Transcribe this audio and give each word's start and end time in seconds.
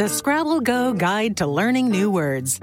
The 0.00 0.08
Scrabble 0.08 0.62
Go 0.62 0.94
Guide 0.94 1.36
to 1.36 1.46
Learning 1.46 1.90
New 1.90 2.10
Words. 2.10 2.58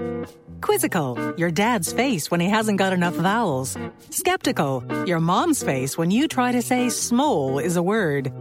Quizzical, 0.60 1.34
your 1.36 1.52
dad's 1.52 1.92
face 1.92 2.32
when 2.32 2.40
he 2.40 2.48
hasn't 2.48 2.78
got 2.78 2.92
enough 2.92 3.14
vowels. 3.14 3.76
Skeptical, 4.10 4.82
your 5.06 5.20
mom's 5.20 5.62
face 5.62 5.96
when 5.96 6.10
you 6.10 6.26
try 6.26 6.50
to 6.50 6.60
say 6.60 6.88
smole 6.88 7.62
is 7.62 7.76
a 7.76 7.80
word. 7.80 8.32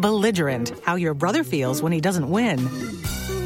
Belligerent, 0.00 0.70
how 0.84 0.96
your 0.96 1.14
brother 1.14 1.44
feels 1.44 1.80
when 1.80 1.92
he 1.92 2.00
doesn't 2.02 2.28
win. 2.28 2.58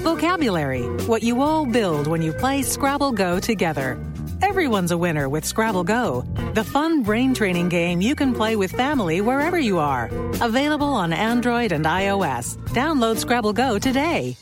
Vocabulary, 0.03 0.83
what 1.07 1.23
you 1.23 1.41
all 1.41 1.67
build 1.67 2.09
when 2.09 2.21
you 2.21 2.33
play 2.33 2.63
Scrabble 2.63 3.13
Go 3.13 3.39
together. 3.39 3.97
Everyone's 4.43 4.91
a 4.91 4.99
winner 4.99 5.29
with 5.29 5.45
Scrabble 5.45 5.85
Go, 5.85 6.25
the 6.55 6.65
fun 6.65 7.05
brain 7.05 7.33
training 7.33 7.69
game 7.69 8.01
you 8.01 8.17
can 8.17 8.35
play 8.35 8.57
with 8.57 8.73
family 8.73 9.21
wherever 9.21 9.57
you 9.57 9.79
are. 9.79 10.11
Available 10.41 10.93
on 10.93 11.13
Android 11.13 11.71
and 11.71 11.85
iOS. 11.85 12.57
Download 12.71 13.17
Scrabble 13.17 13.53
Go 13.53 13.79
today. 13.79 14.37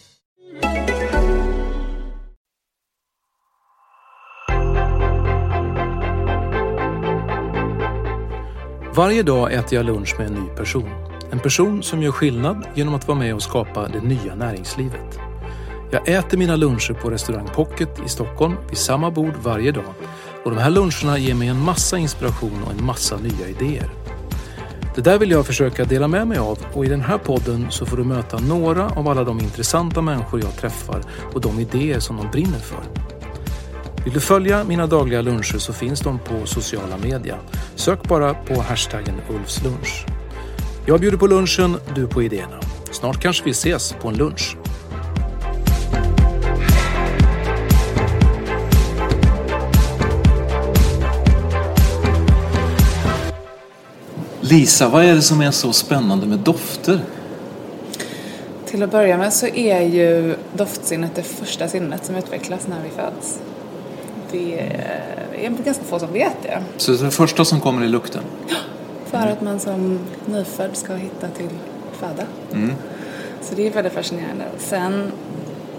Varje 8.96 9.22
dag 9.22 9.52
äter 9.52 9.74
jag 9.74 9.86
lunch 9.86 10.14
med 10.18 10.26
en 10.26 10.34
ny 10.34 10.48
person. 10.48 10.90
En 11.30 11.38
person 11.38 11.82
som 11.82 12.02
gör 12.02 12.12
skillnad 12.12 12.66
genom 12.74 12.94
att 12.94 13.08
vara 13.08 13.18
med 13.18 13.34
och 13.34 13.42
skapa 13.42 13.88
det 13.88 14.00
nya 14.00 14.34
näringslivet. 14.34 15.18
Jag 15.90 16.08
äter 16.08 16.38
mina 16.38 16.56
luncher 16.56 16.92
på 17.02 17.10
restaurang 17.10 17.48
Pocket 17.54 18.00
i 18.06 18.08
Stockholm 18.08 18.54
vid 18.68 18.78
samma 18.78 19.10
bord 19.10 19.32
varje 19.42 19.72
dag 19.72 19.94
och 20.44 20.50
de 20.50 20.58
här 20.58 20.70
luncherna 20.70 21.18
ger 21.18 21.34
mig 21.34 21.48
en 21.48 21.60
massa 21.60 21.98
inspiration 21.98 22.62
och 22.66 22.72
en 22.72 22.84
massa 22.84 23.16
nya 23.16 23.48
idéer. 23.48 23.90
Det 24.94 25.00
där 25.00 25.18
vill 25.18 25.30
jag 25.30 25.46
försöka 25.46 25.84
dela 25.84 26.08
med 26.08 26.26
mig 26.26 26.38
av 26.38 26.58
och 26.72 26.84
i 26.84 26.88
den 26.88 27.00
här 27.00 27.18
podden 27.18 27.66
så 27.70 27.86
får 27.86 27.96
du 27.96 28.04
möta 28.04 28.38
några 28.38 28.88
av 28.88 29.08
alla 29.08 29.24
de 29.24 29.40
intressanta 29.40 30.02
människor 30.02 30.40
jag 30.40 30.56
träffar 30.56 31.02
och 31.32 31.40
de 31.40 31.60
idéer 31.60 32.00
som 32.00 32.16
de 32.16 32.30
brinner 32.30 32.58
för. 32.58 33.03
Vill 34.04 34.12
du 34.12 34.20
följa 34.20 34.64
mina 34.64 34.86
dagliga 34.86 35.20
luncher 35.20 35.58
så 35.58 35.72
finns 35.72 36.00
de 36.00 36.18
på 36.18 36.46
sociala 36.46 36.96
media. 36.96 37.38
Sök 37.74 38.08
bara 38.08 38.34
på 38.34 38.60
hashtaggen 38.60 39.14
Ulfslunch. 39.30 40.06
Jag 40.86 41.00
bjuder 41.00 41.18
på 41.18 41.26
lunchen, 41.26 41.76
du 41.94 42.08
på 42.08 42.22
idéerna. 42.22 42.60
Snart 42.90 43.22
kanske 43.22 43.44
vi 43.44 43.50
ses 43.50 43.92
på 43.92 44.08
en 44.08 44.14
lunch. 44.16 44.56
Lisa, 54.40 54.88
vad 54.88 55.04
är 55.04 55.14
det 55.14 55.22
som 55.22 55.40
är 55.40 55.50
så 55.50 55.72
spännande 55.72 56.26
med 56.26 56.38
dofter? 56.38 57.00
Till 58.66 58.82
att 58.82 58.90
börja 58.90 59.18
med 59.18 59.32
så 59.32 59.46
är 59.46 59.80
ju 59.80 60.36
doftsinnet 60.56 61.14
det 61.14 61.22
första 61.22 61.68
sinnet 61.68 62.04
som 62.04 62.14
utvecklas 62.14 62.66
när 62.68 62.82
vi 62.82 62.90
föds. 62.90 63.40
Det 64.34 65.46
är 65.46 65.50
ganska 65.64 65.84
få 65.84 65.98
som 65.98 66.12
vet 66.12 66.42
det. 66.42 66.62
Så 66.76 66.92
det 66.92 67.00
är 67.00 67.04
det 67.04 67.10
första 67.10 67.44
som 67.44 67.60
kommer 67.60 67.84
i 67.84 67.88
lukten? 67.88 68.22
För 69.06 69.18
att 69.18 69.40
man 69.40 69.60
som 69.60 69.98
nyfödd 70.26 70.76
ska 70.76 70.94
hitta 70.94 71.28
till 71.28 71.48
föda. 71.92 72.22
Mm. 72.52 72.74
Så 73.42 73.54
det 73.54 73.66
är 73.66 73.70
väldigt 73.70 73.92
fascinerande. 73.92 74.44
Sen 74.58 75.12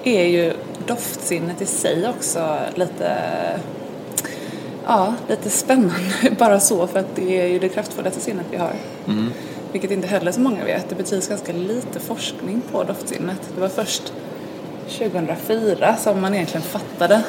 är 0.03 0.23
ju 0.23 0.53
doftsinnet 0.87 1.61
i 1.61 1.65
sig 1.65 2.07
också 2.09 2.57
lite 2.75 3.17
ja, 4.85 5.13
lite 5.29 5.49
spännande 5.49 5.95
bara 6.39 6.59
så 6.59 6.87
för 6.87 6.99
att 6.99 7.15
det 7.15 7.41
är 7.41 7.47
ju 7.47 7.59
det 7.59 7.69
kraftfullaste 7.69 8.19
sinnet 8.19 8.45
vi 8.51 8.57
har. 8.57 8.73
Mm. 9.07 9.31
Vilket 9.71 9.91
inte 9.91 10.07
heller 10.07 10.31
så 10.31 10.39
många 10.39 10.65
vet. 10.65 10.89
Det 10.89 10.95
bedrivs 10.95 11.27
ganska 11.27 11.53
lite 11.53 11.99
forskning 11.99 12.61
på 12.71 12.83
doftsinnet. 12.83 13.41
Det 13.55 13.61
var 13.61 13.69
först 13.69 14.13
2004 14.97 15.95
som 15.95 16.21
man 16.21 16.33
egentligen 16.33 16.61
fattade 16.61 17.23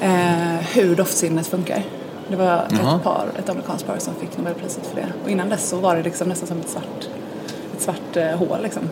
eh, 0.00 0.66
hur 0.72 0.96
doftsinnet 0.96 1.46
funkar. 1.46 1.82
Det 2.28 2.36
var 2.36 2.64
ett 2.72 3.02
par, 3.02 3.26
ett 3.38 3.48
amerikanskt 3.48 3.86
par 3.86 3.98
som 3.98 4.14
fick 4.14 4.38
Nobelpriset 4.38 4.86
för 4.86 4.96
det. 4.96 5.06
Och 5.24 5.30
innan 5.30 5.48
dess 5.48 5.68
så 5.68 5.76
var 5.76 5.96
det 5.96 6.02
liksom 6.02 6.28
nästan 6.28 6.48
som 6.48 6.60
ett 6.60 6.68
svart, 6.68 7.08
ett 7.76 7.82
svart 7.82 8.16
eh, 8.16 8.38
hål 8.38 8.58
liksom. 8.62 8.82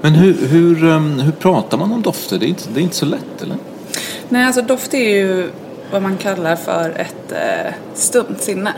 Men 0.00 0.14
hur, 0.14 0.46
hur, 0.46 0.84
um, 0.84 1.18
hur 1.18 1.32
pratar 1.32 1.78
man 1.78 1.92
om 1.92 2.02
dofter? 2.02 2.38
Det 2.38 2.46
är, 2.46 2.48
inte, 2.48 2.64
det 2.74 2.80
är 2.80 2.82
inte 2.82 2.96
så 2.96 3.06
lätt 3.06 3.42
eller? 3.42 3.56
Nej, 4.28 4.44
alltså 4.44 4.62
doft 4.62 4.94
är 4.94 5.08
ju 5.08 5.50
vad 5.92 6.02
man 6.02 6.16
kallar 6.16 6.56
för 6.56 6.90
ett 6.90 7.32
eh, 7.32 7.74
stumt 7.94 8.36
sinne. 8.38 8.72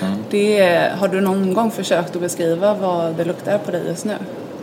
Mm. 0.00 0.18
Det, 0.30 0.92
har 0.98 1.08
du 1.08 1.20
någon 1.20 1.54
gång 1.54 1.70
försökt 1.70 2.16
att 2.16 2.22
beskriva 2.22 2.74
vad 2.74 3.16
det 3.16 3.24
luktar 3.24 3.58
på 3.58 3.70
dig 3.70 3.82
just 3.86 4.04
nu? 4.04 4.14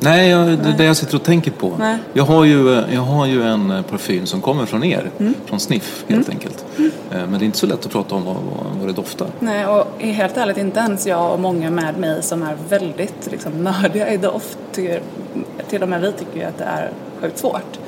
Nej, 0.06 0.30
jag, 0.30 0.48
det 0.48 0.70
är 0.70 0.78
det 0.78 0.84
jag 0.84 0.98
sitter 0.98 1.16
och 1.16 1.24
tänker 1.24 1.52
på. 1.52 1.74
Nej. 1.80 1.98
Jag 2.14 2.24
har, 2.24 2.44
ju, 2.46 2.84
jag 2.94 3.02
har 3.02 3.26
ju 3.26 3.44
en 3.44 3.72
eh, 3.72 3.82
parfym 3.82 4.26
som 4.26 4.42
kommer 4.42 4.66
från 4.66 4.84
er, 4.84 5.12
från 5.46 5.60
Sniff 5.60 6.06
helt 6.08 6.30
enkelt. 6.30 6.66
Eh, 6.78 6.88
Men 7.10 7.32
det 7.32 7.38
är 7.38 7.46
inte 7.46 7.58
så 7.58 7.68
lätt 7.68 7.86
att 7.86 7.92
prata 7.92 8.16
om 8.16 8.26
vad, 8.26 8.36
vad, 8.80 8.88
det 8.88 8.94
doftar. 8.94 9.28
Nej, 9.40 9.66
och 9.68 9.88
helt 10.00 10.38
ärligt 10.38 10.58
inte 10.58 10.80
ens 10.80 11.08
jag 11.08 11.34
och 11.34 11.40
många 11.40 11.70
med 11.70 11.98
mig 11.98 12.24
som 12.24 12.44
är 12.44 12.58
väldigt 12.70 13.32
liksom, 13.32 13.64
nördiga 13.64 14.14
i 14.14 14.18
doft 14.18 14.58
tycker, 14.72 15.02
till 15.70 15.84
och 15.84 15.90
med 15.90 16.02
vi 16.02 16.12
tycker 16.12 16.40
ju 16.40 16.44
att 16.46 16.58
det 16.58 16.64
är 16.64 16.92
sjukt 17.22 17.38
svårt. 17.38 17.80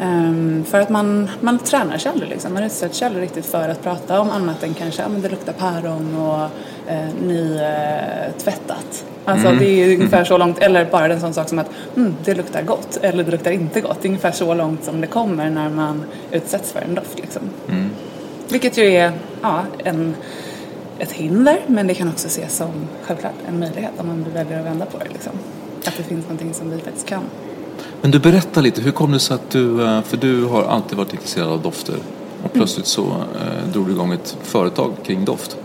Ehm, 0.00 0.64
för 0.64 0.80
att 0.80 0.88
man, 0.88 1.30
man 1.40 1.58
tränar 1.58 1.98
sig 1.98 2.12
aldrig 2.12 2.30
liksom. 2.30 2.54
Man 2.54 2.62
utsätter 2.62 2.94
sig 2.94 3.06
aldrig 3.06 3.24
riktigt 3.24 3.46
för 3.46 3.68
att 3.68 3.82
prata 3.82 4.20
om 4.20 4.30
annat 4.30 4.62
än 4.62 4.74
kanske, 4.74 5.02
ja 5.02 5.08
men 5.08 5.22
det 5.22 5.28
luktar 5.28 5.52
päron 5.52 6.16
och 6.16 6.42
eh, 6.92 7.08
nytvättat. 7.22 9.04
Alltså 9.28 9.52
det 9.52 9.66
är 9.66 9.94
ungefär 9.94 10.24
så 10.24 10.38
långt, 10.38 10.58
eller 10.58 10.84
bara 10.84 11.12
en 11.12 11.20
sån 11.20 11.34
sak 11.34 11.48
som 11.48 11.58
att 11.58 11.70
mm, 11.96 12.14
det 12.24 12.34
luktar 12.34 12.62
gott 12.62 12.98
eller 13.02 13.24
det 13.24 13.30
luktar 13.30 13.50
inte 13.50 13.80
gott. 13.80 14.02
Det 14.02 14.06
är 14.06 14.10
ungefär 14.10 14.32
så 14.32 14.54
långt 14.54 14.84
som 14.84 15.00
det 15.00 15.06
kommer 15.06 15.50
när 15.50 15.70
man 15.70 16.04
utsätts 16.32 16.72
för 16.72 16.80
en 16.80 16.94
doft 16.94 17.18
liksom. 17.18 17.42
Vilket 18.48 18.78
ju 18.78 18.84
är 18.84 19.12
ja, 19.42 19.62
en, 19.84 20.14
ett 20.98 21.12
hinder 21.12 21.60
men 21.66 21.86
det 21.86 21.94
kan 21.94 22.08
också 22.08 22.26
ses 22.26 22.56
som 22.56 22.70
självklart 23.02 23.34
en 23.48 23.60
möjlighet 23.60 23.92
om 23.96 24.06
man 24.06 24.26
väljer 24.34 24.60
att 24.60 24.66
vända 24.66 24.86
på 24.86 24.98
det 24.98 25.08
liksom. 25.12 25.32
Att 25.86 25.96
det 25.96 26.02
finns 26.02 26.22
någonting 26.22 26.54
som 26.54 26.70
vi 26.70 26.78
faktiskt 26.78 27.06
kan. 27.06 27.22
Men 28.00 28.10
du 28.10 28.18
berättar 28.18 28.62
lite, 28.62 28.80
hur 28.82 28.92
kom 28.92 29.12
det 29.12 29.20
sig 29.20 29.34
att 29.34 29.50
du, 29.50 29.84
eh, 29.84 30.02
för 30.02 30.16
du 30.16 30.44
har 30.44 30.62
alltid 30.62 30.98
varit 30.98 31.12
intresserad 31.12 31.48
av 31.48 31.62
dofter 31.62 31.96
och 32.44 32.52
plötsligt 32.52 32.86
så 32.86 33.02
eh, 33.06 33.72
drog 33.72 33.86
du 33.86 33.92
igång 33.92 34.12
ett 34.12 34.36
företag 34.42 34.92
kring 35.04 35.24
doft. 35.24 35.56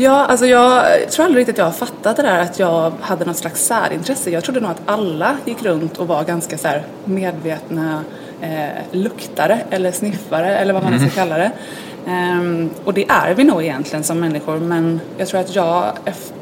Ja, 0.00 0.24
alltså 0.24 0.46
jag 0.46 0.84
tror 1.10 1.24
aldrig 1.24 1.40
riktigt 1.40 1.54
att 1.54 1.58
jag 1.58 1.64
har 1.64 1.72
fattat 1.72 2.16
det 2.16 2.22
där 2.22 2.38
att 2.38 2.58
jag 2.58 2.92
hade 3.00 3.24
något 3.24 3.36
slags 3.36 3.64
särintresse. 3.64 4.30
Jag 4.30 4.44
trodde 4.44 4.60
nog 4.60 4.70
att 4.70 4.82
alla 4.86 5.36
gick 5.44 5.62
runt 5.62 5.98
och 5.98 6.08
var 6.08 6.24
ganska 6.24 6.58
så 6.58 6.68
medvetna 7.04 8.04
eh, 8.40 8.68
luktare 8.92 9.60
eller 9.70 9.92
sniffare 9.92 10.58
eller 10.58 10.74
vad 10.74 10.82
man 10.82 10.92
nu 10.92 10.98
ska 10.98 11.08
kalla 11.08 11.38
det. 11.38 11.50
Ehm, 12.06 12.70
och 12.84 12.94
det 12.94 13.04
är 13.08 13.34
vi 13.34 13.44
nog 13.44 13.62
egentligen 13.62 14.04
som 14.04 14.20
människor 14.20 14.56
men 14.58 15.00
jag 15.16 15.28
tror 15.28 15.40
att 15.40 15.54
jag 15.54 15.92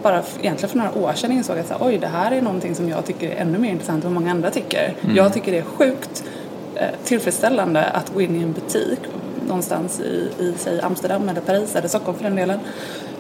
bara 0.03 0.23
egentligen 0.41 0.70
för 0.70 0.79
några 0.79 0.94
år 0.94 1.12
sedan 1.14 1.32
insåg 1.32 1.58
att 1.58 1.69
så 1.69 1.75
här, 1.75 1.87
oj 1.87 1.99
det 1.99 2.06
här 2.06 2.32
är 2.32 2.43
någonting 2.43 2.75
som 2.75 2.88
jag 2.88 3.06
tycker 3.06 3.31
är 3.31 3.37
ännu 3.37 3.58
mer 3.58 3.70
intressant 3.70 4.05
än 4.05 4.14
vad 4.14 4.23
många 4.23 4.32
andra 4.32 4.50
tycker. 4.50 4.94
Jag 5.14 5.35
tycker 5.35 5.53
det 5.53 5.58
är 5.58 5.62
sjukt 5.62 6.25
eh, 6.75 6.87
tillfredsställande 7.05 7.85
att 7.85 8.14
gå 8.14 8.20
in 8.20 8.37
i 8.37 8.43
en 8.43 8.53
butik 8.53 9.00
någonstans 9.46 10.00
i, 10.00 10.28
i 10.38 10.54
säg 10.58 10.81
Amsterdam 10.81 11.28
eller 11.28 11.40
Paris 11.40 11.76
eller 11.76 11.88
Stockholm 11.88 12.19
för 12.19 12.25
den 12.25 12.37
delen 12.37 12.58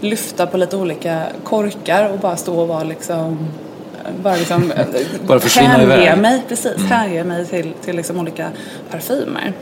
lyfta 0.00 0.46
på 0.46 0.56
lite 0.56 0.76
olika 0.76 1.22
korkar 1.44 2.10
och 2.10 2.18
bara 2.18 2.36
stå 2.36 2.60
och 2.60 2.68
vara 2.68 2.84
liksom 2.84 3.38
bara 4.22 4.36
liksom 4.36 4.72
bara 5.26 5.40
försvinna 5.40 5.68
hänge 5.68 5.84
iväg. 5.84 6.18
mig, 6.18 6.42
precis, 6.48 6.76
mm. 6.76 6.86
hänge 6.86 7.24
mig 7.24 7.46
till, 7.46 7.72
till 7.84 7.96
liksom 7.96 8.18
olika 8.18 8.50
parfymer. 8.90 9.52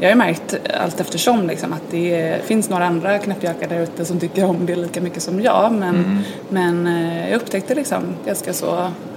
Jag 0.00 0.06
har 0.06 0.10
ju 0.10 0.16
märkt 0.16 0.56
allt 0.80 1.00
eftersom 1.00 1.46
liksom, 1.46 1.72
att 1.72 1.82
det 1.90 2.44
finns 2.44 2.68
några 2.70 2.86
andra 2.86 3.18
knäppjökar 3.18 3.68
där 3.68 3.80
ute 3.80 4.04
som 4.04 4.20
tycker 4.20 4.44
om 4.44 4.66
det 4.66 4.76
lika 4.76 5.00
mycket 5.00 5.22
som 5.22 5.40
jag. 5.40 5.72
Men, 5.72 5.94
mm. 5.94 6.18
men 6.48 6.86
eh, 6.86 7.30
jag 7.30 7.36
upptäckte 7.36 7.74
liksom 7.74 8.02
ganska 8.26 8.52
så 8.52 8.66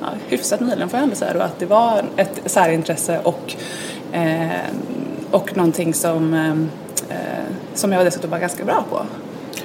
ja, 0.01 0.07
hyfsat 0.27 0.59
nyligen 0.59 0.89
får 0.89 0.97
jag 0.97 1.03
ändå 1.03 1.15
säga 1.15 1.33
då, 1.33 1.39
att 1.39 1.59
det 1.59 1.65
var 1.65 2.03
ett 2.15 2.41
särintresse 2.45 3.19
och, 3.23 3.55
eh, 4.11 4.49
och 5.31 5.57
någonting 5.57 5.93
som, 5.93 6.33
eh, 6.33 6.55
som 7.73 7.91
jag 7.91 8.05
dessutom 8.05 8.29
var 8.29 8.39
ganska 8.39 8.65
bra 8.65 8.85
på. 8.89 9.05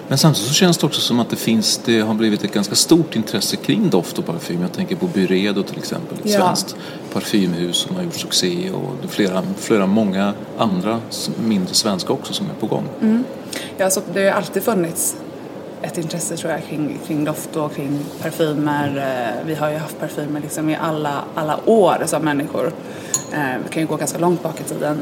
Men 0.08 0.18
samtidigt 0.18 0.48
så 0.48 0.54
känns 0.54 0.78
det 0.78 0.86
också 0.86 1.00
som 1.00 1.20
att 1.20 1.30
det 1.30 1.36
finns, 1.36 1.80
det 1.84 2.00
har 2.00 2.14
blivit 2.14 2.44
ett 2.44 2.52
ganska 2.52 2.74
stort 2.74 3.16
intresse 3.16 3.56
kring 3.56 3.90
doft 3.90 4.18
och 4.18 4.26
parfym. 4.26 4.62
Jag 4.62 4.72
tänker 4.72 4.96
på 4.96 5.06
Byredo 5.06 5.62
till 5.62 5.78
exempel, 5.78 6.18
ett 6.18 6.32
ja. 6.32 6.40
svenskt 6.40 6.76
parfymhus 7.12 7.76
som 7.76 7.96
har 7.96 8.02
gjort 8.02 8.14
succé 8.14 8.70
och 8.70 9.10
flera, 9.10 9.42
flera 9.58 9.86
många 9.86 10.32
andra 10.58 11.00
mindre 11.44 11.74
svenska 11.74 12.12
också 12.12 12.32
som 12.32 12.46
är 12.46 12.54
på 12.60 12.66
gång. 12.66 12.84
Mm. 13.00 13.24
Ja, 13.76 13.90
så 13.90 14.00
det 14.14 14.24
har 14.24 14.36
alltid 14.36 14.62
funnits 14.62 15.16
ett 15.82 15.98
intresse 15.98 16.36
tror 16.36 16.52
jag 16.52 16.64
kring, 16.64 16.98
kring 17.06 17.24
doft 17.24 17.56
och 17.56 17.74
kring 17.74 18.04
parfymer. 18.22 18.96
Eh, 18.96 19.46
vi 19.46 19.54
har 19.54 19.70
ju 19.70 19.76
haft 19.76 20.00
parfymer 20.00 20.40
liksom 20.40 20.70
i 20.70 20.76
alla, 20.76 21.24
alla 21.34 21.60
år 21.66 22.02
som 22.06 22.22
människor. 22.22 22.72
Eh, 23.32 23.62
vi 23.64 23.72
kan 23.72 23.82
ju 23.82 23.86
gå 23.86 23.96
ganska 23.96 24.18
långt 24.18 24.42
bak 24.42 24.60
i 24.60 24.64
tiden. 24.64 25.00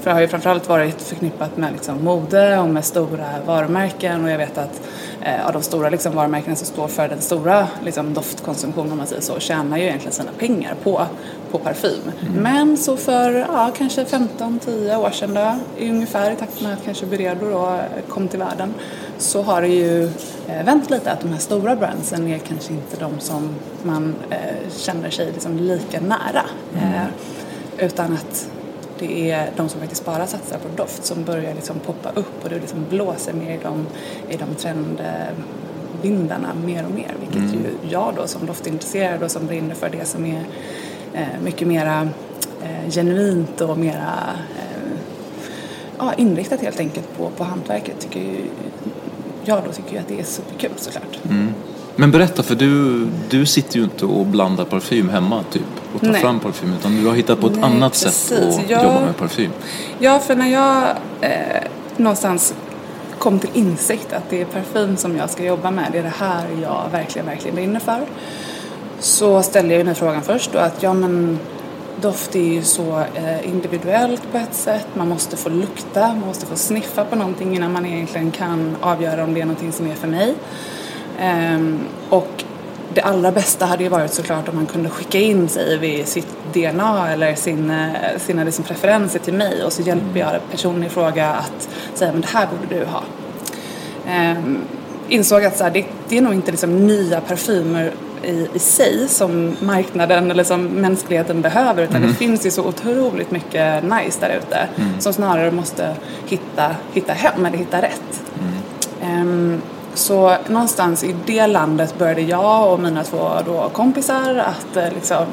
För 0.00 0.10
det 0.10 0.14
har 0.14 0.20
ju 0.20 0.28
framförallt 0.28 0.68
varit 0.68 1.02
förknippat 1.02 1.56
med 1.56 1.72
liksom 1.72 2.04
mode 2.04 2.58
och 2.58 2.68
med 2.68 2.84
stora 2.84 3.26
varumärken 3.46 4.24
och 4.24 4.30
jag 4.30 4.38
vet 4.38 4.58
att 4.58 4.80
eh, 5.22 5.46
av 5.46 5.52
de 5.52 5.62
stora 5.62 5.90
liksom 5.90 6.14
varumärkena 6.14 6.56
som 6.56 6.66
står 6.66 6.88
för 6.88 7.08
den 7.08 7.20
stora 7.20 7.68
liksom, 7.84 8.14
doftkonsumtionen 8.14 8.92
om 8.92 8.98
man 8.98 9.06
säger 9.06 9.22
så 9.22 9.38
tjänar 9.38 9.78
ju 9.78 9.84
egentligen 9.84 10.12
sina 10.12 10.30
pengar 10.38 10.74
på, 10.82 11.06
på 11.50 11.58
parfym. 11.58 12.12
Mm. 12.20 12.42
Men 12.42 12.76
så 12.76 12.96
för 12.96 13.32
ja, 13.32 13.70
kanske 13.78 14.04
15-10 14.04 14.96
år 14.96 15.10
sedan 15.10 15.34
då, 15.34 15.56
ungefär 15.80 16.30
i 16.30 16.36
takt 16.36 16.60
med 16.60 16.72
att 16.72 16.84
kanske 16.84 17.06
Byredo 17.06 17.50
då 17.50 17.80
kom 18.08 18.28
till 18.28 18.38
världen 18.38 18.74
så 19.18 19.42
har 19.42 19.62
det 19.62 19.68
ju 19.68 20.04
eh, 20.48 20.64
vänt 20.64 20.90
lite 20.90 21.12
att 21.12 21.20
de 21.20 21.32
här 21.32 21.38
stora 21.38 21.76
brandsen 21.76 22.28
är 22.28 22.38
kanske 22.38 22.72
inte 22.72 22.96
de 22.96 23.20
som 23.20 23.54
man 23.82 24.14
eh, 24.30 24.70
känner 24.76 25.10
sig 25.10 25.32
liksom 25.32 25.56
lika 25.56 26.00
nära. 26.00 26.44
Mm. 26.74 26.94
Eh, 26.94 27.06
utan 27.78 28.12
att 28.12 28.48
det 29.00 29.30
är 29.30 29.50
de 29.56 29.68
som 29.68 29.80
faktiskt 29.80 30.04
bara 30.04 30.26
satsar 30.26 30.58
på 30.58 30.68
doft 30.76 31.04
som 31.04 31.24
börjar 31.24 31.54
liksom 31.54 31.78
poppa 31.78 32.10
upp 32.10 32.44
och 32.44 32.50
det 32.50 32.58
liksom 32.58 32.86
blåser 32.90 33.32
mer 33.32 33.54
i 33.54 33.58
de, 33.62 33.86
i 34.28 34.36
de 34.36 34.54
trendvindarna 34.54 36.54
mer 36.64 36.84
och 36.84 36.90
mer. 36.90 37.14
Vilket 37.20 37.36
mm. 37.36 37.52
ju 37.52 37.58
jag 37.90 38.14
då 38.16 38.26
som 38.26 38.46
doftintresserad 38.46 39.22
och 39.22 39.30
som 39.30 39.46
brinner 39.46 39.74
för 39.74 39.88
det 39.88 40.04
som 40.04 40.26
är 40.26 40.44
eh, 41.14 41.40
mycket 41.42 41.68
mera 41.68 42.08
eh, 42.62 42.90
genuint 42.90 43.60
och 43.60 43.78
mera 43.78 44.14
eh, 44.58 44.90
ja, 45.98 46.14
inriktat 46.14 46.60
helt 46.60 46.80
enkelt 46.80 47.16
på, 47.16 47.30
på 47.30 47.44
hantverket 47.44 48.00
tycker 48.00 48.20
ju, 48.20 48.44
jag 49.44 49.62
då 49.66 49.72
tycker 49.72 49.92
ju 49.92 49.98
att 49.98 50.08
det 50.08 50.20
är 50.20 50.24
superkul 50.24 50.72
såklart. 50.76 51.20
Mm. 51.24 51.54
Men 52.00 52.10
berätta, 52.10 52.42
för 52.42 52.54
du, 52.54 53.06
du 53.28 53.46
sitter 53.46 53.76
ju 53.76 53.84
inte 53.84 54.06
och 54.06 54.26
blandar 54.26 54.64
parfym 54.64 55.08
hemma 55.08 55.44
typ 55.50 55.62
och 55.94 56.00
tar 56.00 56.08
Nej. 56.08 56.20
fram 56.20 56.40
parfym 56.40 56.74
utan 56.78 56.96
du 56.96 57.06
har 57.06 57.14
hittat 57.14 57.40
på 57.40 57.46
ett 57.46 57.52
Nej, 57.52 57.64
annat 57.64 57.92
precis. 57.92 58.12
sätt 58.12 58.42
att 58.42 58.70
jag, 58.70 58.84
jobba 58.84 59.00
med 59.00 59.16
parfym. 59.16 59.50
Ja, 59.98 60.18
för 60.18 60.34
när 60.34 60.48
jag 60.48 60.82
eh, 61.20 61.62
någonstans 61.96 62.54
kom 63.18 63.38
till 63.38 63.50
insikt 63.52 64.12
att 64.12 64.30
det 64.30 64.40
är 64.40 64.44
parfym 64.44 64.96
som 64.96 65.16
jag 65.16 65.30
ska 65.30 65.44
jobba 65.44 65.70
med, 65.70 65.88
det 65.92 65.98
är 65.98 66.02
det 66.02 66.14
här 66.18 66.46
jag 66.62 66.84
verkligen, 66.92 67.26
verkligen 67.26 67.54
brinner 67.54 67.80
för. 67.80 68.00
Så 68.98 69.42
ställde 69.42 69.74
jag 69.74 69.80
den 69.80 69.88
här 69.88 69.94
frågan 69.94 70.22
först 70.22 70.52
då 70.52 70.58
att 70.58 70.82
ja 70.82 70.94
men 70.94 71.38
doft 72.00 72.36
är 72.36 72.52
ju 72.52 72.62
så 72.62 72.98
eh, 73.14 73.48
individuellt 73.48 74.32
på 74.32 74.38
ett 74.38 74.54
sätt. 74.54 74.86
Man 74.94 75.08
måste 75.08 75.36
få 75.36 75.48
lukta, 75.48 76.00
man 76.08 76.26
måste 76.26 76.46
få 76.46 76.56
sniffa 76.56 77.04
på 77.04 77.16
någonting 77.16 77.56
innan 77.56 77.72
man 77.72 77.86
egentligen 77.86 78.30
kan 78.30 78.76
avgöra 78.80 79.24
om 79.24 79.34
det 79.34 79.40
är 79.40 79.46
någonting 79.46 79.72
som 79.72 79.86
är 79.86 79.94
för 79.94 80.08
mig. 80.08 80.34
Um, 81.20 81.78
och 82.08 82.44
det 82.94 83.00
allra 83.00 83.32
bästa 83.32 83.66
hade 83.66 83.82
ju 83.82 83.88
varit 83.88 84.14
såklart 84.14 84.48
om 84.48 84.56
man 84.56 84.66
kunde 84.66 84.88
skicka 84.90 85.18
in 85.18 85.48
sig 85.48 85.78
vid 85.78 86.08
sitt 86.08 86.28
DNA 86.52 87.12
eller 87.12 87.34
sin, 87.34 87.70
eh, 87.70 88.18
sina 88.18 88.44
liksom 88.44 88.64
preferenser 88.64 89.18
till 89.18 89.34
mig 89.34 89.64
och 89.64 89.72
så 89.72 89.82
hjälper 89.82 90.20
jag 90.20 90.40
personen 90.50 90.84
i 90.84 90.88
fråga 90.88 91.26
att 91.26 91.68
säga 91.94 92.12
men 92.12 92.20
det 92.20 92.28
här 92.28 92.46
borde 92.46 92.80
du 92.80 92.84
ha. 92.84 93.02
Um, 94.32 94.58
insåg 95.08 95.44
att 95.44 95.56
så 95.56 95.64
här, 95.64 95.70
det, 95.70 95.84
det, 96.08 96.18
är 96.18 96.22
nog 96.22 96.34
inte 96.34 96.50
liksom 96.50 96.86
nya 96.86 97.20
parfymer 97.20 97.92
i, 98.22 98.48
i 98.54 98.58
sig 98.58 99.08
som 99.08 99.56
marknaden 99.60 100.30
eller 100.30 100.44
som 100.44 100.64
mänskligheten 100.64 101.42
behöver 101.42 101.82
utan 101.82 101.96
mm. 101.96 102.08
det 102.08 102.14
finns 102.14 102.46
ju 102.46 102.50
så 102.50 102.64
otroligt 102.64 103.30
mycket 103.30 103.84
nice 103.84 104.20
där 104.20 104.38
ute 104.38 104.68
mm. 104.76 105.00
som 105.00 105.12
snarare 105.12 105.50
måste 105.50 105.94
hitta, 106.26 106.76
hitta 106.92 107.12
hem 107.12 107.46
eller 107.46 107.58
hitta 107.58 107.82
rätt. 107.82 108.22
Mm. 109.02 109.20
Um, 109.22 109.62
så 109.94 110.36
någonstans 110.48 111.04
i 111.04 111.14
det 111.26 111.46
landet 111.46 111.98
började 111.98 112.20
jag 112.20 112.72
och 112.72 112.80
mina 112.80 113.04
två 113.04 113.28
då 113.46 113.68
kompisar 113.72 114.34
att 114.34 114.76
eh, 114.76 114.92
liksom 114.94 115.26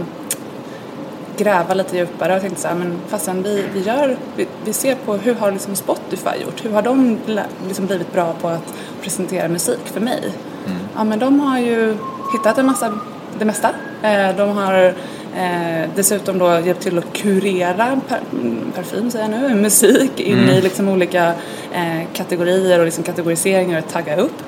gräva 1.37 1.73
lite 1.73 1.97
djupare 1.97 2.35
och 2.35 2.41
tänkte 2.41 2.61
så 2.61 2.67
här, 2.67 2.75
men 2.75 2.99
fastän 3.07 3.43
vi, 3.43 3.65
vi 3.73 3.81
gör, 3.81 4.17
vi, 4.35 4.47
vi 4.65 4.73
ser 4.73 4.95
på 4.95 5.13
hur 5.13 5.35
har 5.35 5.51
liksom 5.51 5.75
Spotify 5.75 6.41
gjort? 6.43 6.65
Hur 6.65 6.71
har 6.71 6.81
de 6.81 7.17
liksom 7.67 7.85
blivit 7.85 8.13
bra 8.13 8.33
på 8.41 8.47
att 8.47 8.73
presentera 9.01 9.47
musik 9.47 9.79
för 9.85 9.99
mig? 9.99 10.33
Mm. 10.65 10.77
Ja 10.95 11.03
men 11.03 11.19
de 11.19 11.39
har 11.39 11.59
ju 11.59 11.97
hittat 12.33 12.57
en 12.57 12.65
massa, 12.65 12.93
det 13.39 13.45
mesta. 13.45 13.69
Eh, 14.01 14.35
de 14.35 14.49
har 14.49 14.93
Eh, 15.37 15.89
dessutom 15.95 16.37
då 16.37 16.59
hjälpt 16.59 16.81
till 16.81 16.97
att 16.97 17.13
kurera 17.13 18.01
per, 18.07 18.19
parfym, 18.75 19.11
säger 19.11 19.29
jag 19.29 19.41
nu, 19.41 19.55
musik 19.55 20.19
in 20.19 20.37
mm. 20.37 20.49
i 20.49 20.61
liksom 20.61 20.89
olika 20.89 21.33
eh, 21.73 22.01
kategorier 22.13 22.79
och 22.79 22.85
liksom 22.85 23.03
kategoriseringar 23.03 23.79
och 23.79 23.91
tagga 23.91 24.15
upp. 24.15 24.43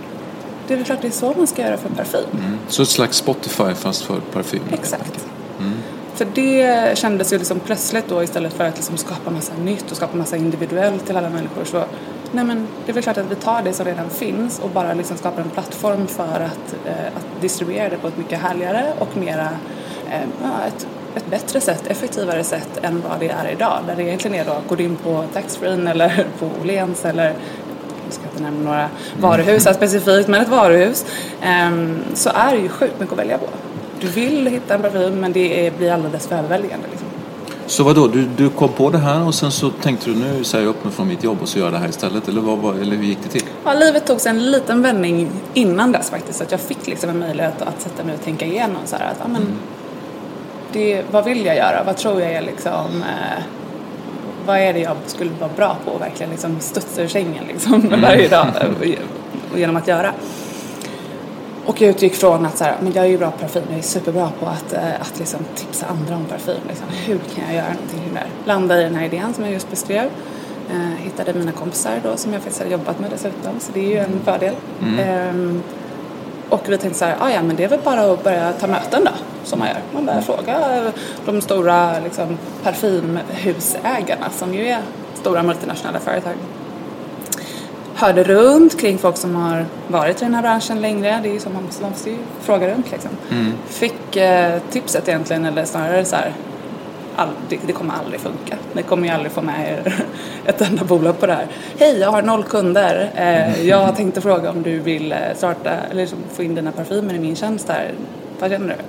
Det 0.67 0.73
är 0.73 0.77
väl 0.77 0.85
klart 0.85 1.01
det 1.01 1.07
är 1.07 1.11
så 1.11 1.33
man 1.37 1.47
ska 1.47 1.61
göra 1.61 1.77
för 1.77 1.89
parfym. 1.89 2.25
Mm. 2.31 2.57
Så 2.67 2.81
ett 2.81 2.89
slags 2.89 3.17
Spotify 3.17 3.73
fast 3.75 4.01
för 4.01 4.19
parfym? 4.19 4.61
Exakt. 4.73 5.25
Mm. 5.59 5.73
För 6.15 6.27
det 6.33 6.97
kändes 6.97 7.33
ju 7.33 7.37
liksom 7.37 7.59
plötsligt 7.59 8.09
då 8.09 8.23
istället 8.23 8.53
för 8.53 8.63
att 8.63 8.75
liksom 8.75 8.97
skapa 8.97 9.31
massa 9.31 9.53
nytt 9.63 9.91
och 9.91 9.97
skapa 9.97 10.17
massa 10.17 10.37
individuellt 10.37 11.05
till 11.05 11.17
alla 11.17 11.29
människor 11.29 11.63
så 11.65 11.83
nej 12.31 12.45
men 12.45 12.67
det 12.85 12.91
är 12.91 12.93
väl 12.93 13.03
klart 13.03 13.17
att 13.17 13.31
vi 13.31 13.35
tar 13.35 13.61
det 13.63 13.73
som 13.73 13.85
redan 13.85 14.09
finns 14.09 14.59
och 14.59 14.69
bara 14.69 14.93
liksom 14.93 15.17
skapar 15.17 15.41
en 15.41 15.49
plattform 15.49 16.07
för 16.07 16.23
att, 16.23 16.75
eh, 16.85 17.07
att 17.17 17.41
distribuera 17.41 17.89
det 17.89 17.97
på 17.97 18.07
ett 18.07 18.17
mycket 18.17 18.39
härligare 18.39 18.85
och 18.99 19.17
mera 19.17 19.49
ett, 20.67 20.87
ett 21.15 21.29
bättre 21.29 21.61
sätt, 21.61 21.87
effektivare 21.87 22.43
sätt 22.43 22.79
än 22.81 23.03
vad 23.09 23.19
det 23.19 23.29
är 23.29 23.51
idag. 23.51 23.79
Där 23.87 23.95
det 23.95 24.03
egentligen 24.03 24.35
är 24.35 24.45
då, 24.45 24.55
går 24.67 24.75
du 24.75 24.83
in 24.83 24.95
på 24.95 25.23
taxfree 25.33 25.89
eller 25.89 26.25
på 26.39 26.49
Åhléns 26.61 27.05
eller 27.05 27.33
jag 28.05 28.13
ska 28.13 28.23
inte 28.23 28.43
nämna 28.43 28.71
några 28.71 28.89
varuhus 29.19 29.65
här 29.65 29.73
specifikt, 29.73 30.27
men 30.27 30.41
ett 30.41 30.49
varuhus, 30.49 31.05
um, 31.67 31.99
så 32.13 32.29
är 32.29 32.51
det 32.51 32.61
ju 32.61 32.69
sjukt 32.69 32.99
mycket 32.99 33.13
att 33.13 33.19
välja 33.19 33.37
på. 33.37 33.47
Du 34.01 34.07
vill 34.07 34.47
hitta 34.47 34.75
en 34.75 34.81
parfym 34.81 35.19
men 35.19 35.33
det 35.33 35.77
blir 35.77 35.91
alldeles 35.91 36.27
för 36.27 36.35
överväldigande. 36.35 36.87
Liksom. 36.91 37.07
Så 37.65 37.83
vadå, 37.83 38.07
du, 38.07 38.27
du 38.37 38.49
kom 38.49 38.69
på 38.69 38.89
det 38.89 38.97
här 38.97 39.27
och 39.27 39.35
sen 39.35 39.51
så 39.51 39.69
tänkte 39.69 40.09
du 40.09 40.15
nu 40.15 40.43
säger 40.43 40.65
jag 40.65 40.69
upp 40.69 40.83
mig 40.83 40.93
från 40.93 41.07
mitt 41.07 41.23
jobb 41.23 41.37
och 41.41 41.49
så 41.49 41.59
gör 41.59 41.65
jag 41.65 41.73
det 41.73 41.79
här 41.79 41.89
istället? 41.89 42.27
Eller, 42.27 42.41
vad, 42.41 42.57
vad, 42.57 42.81
eller 42.81 42.95
hur 42.95 43.03
gick 43.03 43.17
det 43.23 43.29
till? 43.29 43.43
Ja, 43.63 43.73
livet 43.73 44.07
tog 44.07 44.21
sig 44.21 44.29
en 44.29 44.51
liten 44.51 44.81
vändning 44.81 45.29
innan 45.53 45.91
dess 45.91 46.09
faktiskt. 46.09 46.37
Så 46.37 46.43
att 46.43 46.51
jag 46.51 46.59
fick 46.59 46.87
liksom 46.87 47.09
en 47.09 47.19
möjlighet 47.19 47.61
att 47.61 47.81
sätta 47.81 48.03
mig 48.03 48.15
och 48.15 48.21
tänka 48.23 48.45
igenom 48.45 48.81
så 48.85 48.95
här 48.95 49.11
att 49.11 49.17
ja, 49.19 49.27
men, 49.27 49.41
mm 49.41 49.57
det, 50.71 51.03
vad 51.11 51.25
vill 51.25 51.45
jag 51.45 51.55
göra? 51.55 51.83
Vad 51.85 51.97
tror 51.97 52.21
jag 52.21 52.31
är 52.31 52.41
liksom 52.41 53.01
eh, 53.01 53.43
vad 54.45 54.57
är 54.57 54.73
det 54.73 54.79
jag 54.79 54.97
skulle 55.05 55.31
vara 55.39 55.51
bra 55.55 55.77
på 55.85 55.91
och 55.91 56.01
verkligen 56.01 56.31
liksom 56.31 56.59
studsa 56.59 57.01
ur 57.01 57.07
sängen 57.07 57.43
liksom 57.47 57.73
mm. 57.73 58.01
varje 58.07 58.27
dag 58.27 58.47
eh, 58.81 58.93
genom 59.55 59.75
att 59.75 59.87
göra. 59.87 60.13
Och 61.65 61.81
jag 61.81 61.89
utgick 61.89 62.15
från 62.15 62.45
att 62.45 62.57
så 62.57 62.63
här, 62.63 62.75
men 62.81 62.93
jag 62.93 63.05
är 63.05 63.09
ju 63.09 63.17
bra 63.17 63.31
på 63.31 63.37
parfym, 63.37 63.63
jag 63.69 63.77
är 63.77 63.83
superbra 63.83 64.31
på 64.39 64.45
att, 64.45 64.73
eh, 64.73 65.01
att 65.01 65.19
liksom 65.19 65.39
tipsa 65.55 65.85
andra 65.85 66.15
om 66.15 66.25
parfym. 66.25 66.61
Liksom. 66.67 66.87
Hur 67.05 67.17
kan 67.35 67.43
jag 67.45 67.53
göra 67.55 67.73
någonting 67.73 68.13
där? 68.13 68.27
Landade 68.45 68.81
i 68.81 68.83
den 68.83 68.95
här 68.95 69.05
idén 69.05 69.33
som 69.33 69.43
jag 69.43 69.53
just 69.53 69.69
beskrev. 69.69 70.09
Eh, 70.69 71.03
hittade 71.03 71.33
mina 71.33 71.51
kompisar 71.51 71.99
då 72.03 72.17
som 72.17 72.33
jag 72.33 72.41
faktiskt 72.41 72.59
hade 72.61 72.71
jobbat 72.71 72.99
med 72.99 73.11
dessutom, 73.11 73.59
så 73.59 73.71
det 73.71 73.79
är 73.79 73.89
ju 73.89 73.97
en 73.97 74.19
fördel. 74.25 74.55
Mm. 74.81 74.99
Eh, 74.99 75.61
och 76.49 76.61
vi 76.69 76.77
tänkte 76.77 76.99
så 76.99 77.05
här, 77.05 77.15
ah, 77.19 77.29
ja 77.29 77.41
men 77.41 77.55
det 77.55 77.63
är 77.63 77.67
väl 77.67 77.79
bara 77.83 78.01
att 78.01 78.23
börja 78.23 78.53
ta 78.53 78.67
möten 78.67 79.03
då 79.03 79.11
som 79.43 79.59
man 79.59 79.67
gör. 79.67 79.77
Man 79.93 80.05
börjar 80.05 80.21
fråga 80.21 80.91
de 81.25 81.41
stora 81.41 81.99
liksom, 81.99 82.37
parfymhusägarna 82.63 84.29
som 84.29 84.53
ju 84.53 84.67
är 84.67 84.81
stora 85.13 85.43
multinationella 85.43 85.99
företag. 85.99 86.33
Hörde 87.95 88.23
runt 88.23 88.79
kring 88.79 88.97
folk 88.97 89.17
som 89.17 89.35
har 89.35 89.65
varit 89.87 90.21
i 90.21 90.25
den 90.25 90.33
här 90.33 90.41
branschen 90.41 90.81
längre. 90.81 91.19
Det 91.23 91.29
är 91.29 91.33
ju 91.33 91.39
som 91.39 91.53
man 91.53 91.63
måste, 91.63 91.81
man 91.81 91.91
måste 91.91 92.09
ju 92.09 92.17
fråga 92.41 92.73
runt 92.73 92.91
liksom. 92.91 93.11
Mm. 93.31 93.53
Fick 93.67 94.15
eh, 94.15 94.59
tipset 94.71 95.07
egentligen, 95.07 95.45
eller 95.45 95.65
snarare 95.65 96.05
så 96.05 96.15
här, 96.15 96.33
all, 97.19 97.29
det, 97.49 97.59
det, 97.67 97.73
kommer 97.73 97.93
aldrig 97.93 98.19
funka. 98.19 98.55
Ni 98.73 98.83
kommer 98.83 99.07
ju 99.07 99.13
aldrig 99.13 99.31
få 99.31 99.41
med 99.41 99.71
er 99.71 99.93
ett 100.45 100.61
enda 100.61 100.83
bolag 100.83 101.19
på 101.19 101.25
det 101.25 101.33
här. 101.33 101.47
Hej, 101.79 101.99
jag 101.99 102.11
har 102.11 102.21
noll 102.21 102.43
kunder. 102.43 103.11
Eh, 103.15 103.67
jag 103.67 103.95
tänkte 103.95 104.21
fråga 104.21 104.49
om 104.49 104.63
du 104.63 104.79
vill 104.79 105.11
eh, 105.11 105.17
starta, 105.35 105.69
eller 105.69 106.01
liksom 106.01 106.19
få 106.33 106.43
in 106.43 106.55
dina 106.55 106.71
parfymer 106.71 107.13
i 107.13 107.19
min 107.19 107.35
tjänst 107.35 107.69
här. 107.69 107.91
Vad 108.39 108.51
känner 108.51 108.67
du? 108.67 108.83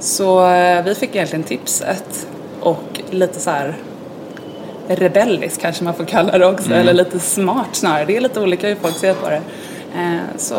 Så 0.00 0.50
eh, 0.50 0.84
vi 0.84 0.94
fick 0.94 1.14
egentligen 1.14 1.42
tipset 1.42 2.26
och 2.60 3.00
lite 3.10 3.40
så 3.40 3.50
här 3.50 3.74
rebelliskt 4.88 5.60
kanske 5.60 5.84
man 5.84 5.94
får 5.94 6.04
kalla 6.04 6.38
det 6.38 6.46
också, 6.46 6.66
mm. 6.66 6.78
eller 6.78 6.94
lite 6.94 7.18
smart 7.18 7.68
snarare. 7.72 8.04
Det 8.04 8.16
är 8.16 8.20
lite 8.20 8.40
olika 8.40 8.68
hur 8.68 8.74
folk 8.74 8.96
ser 8.96 9.14
på 9.14 9.28
det. 9.30 9.42
Eh, 9.94 10.18
så 10.36 10.54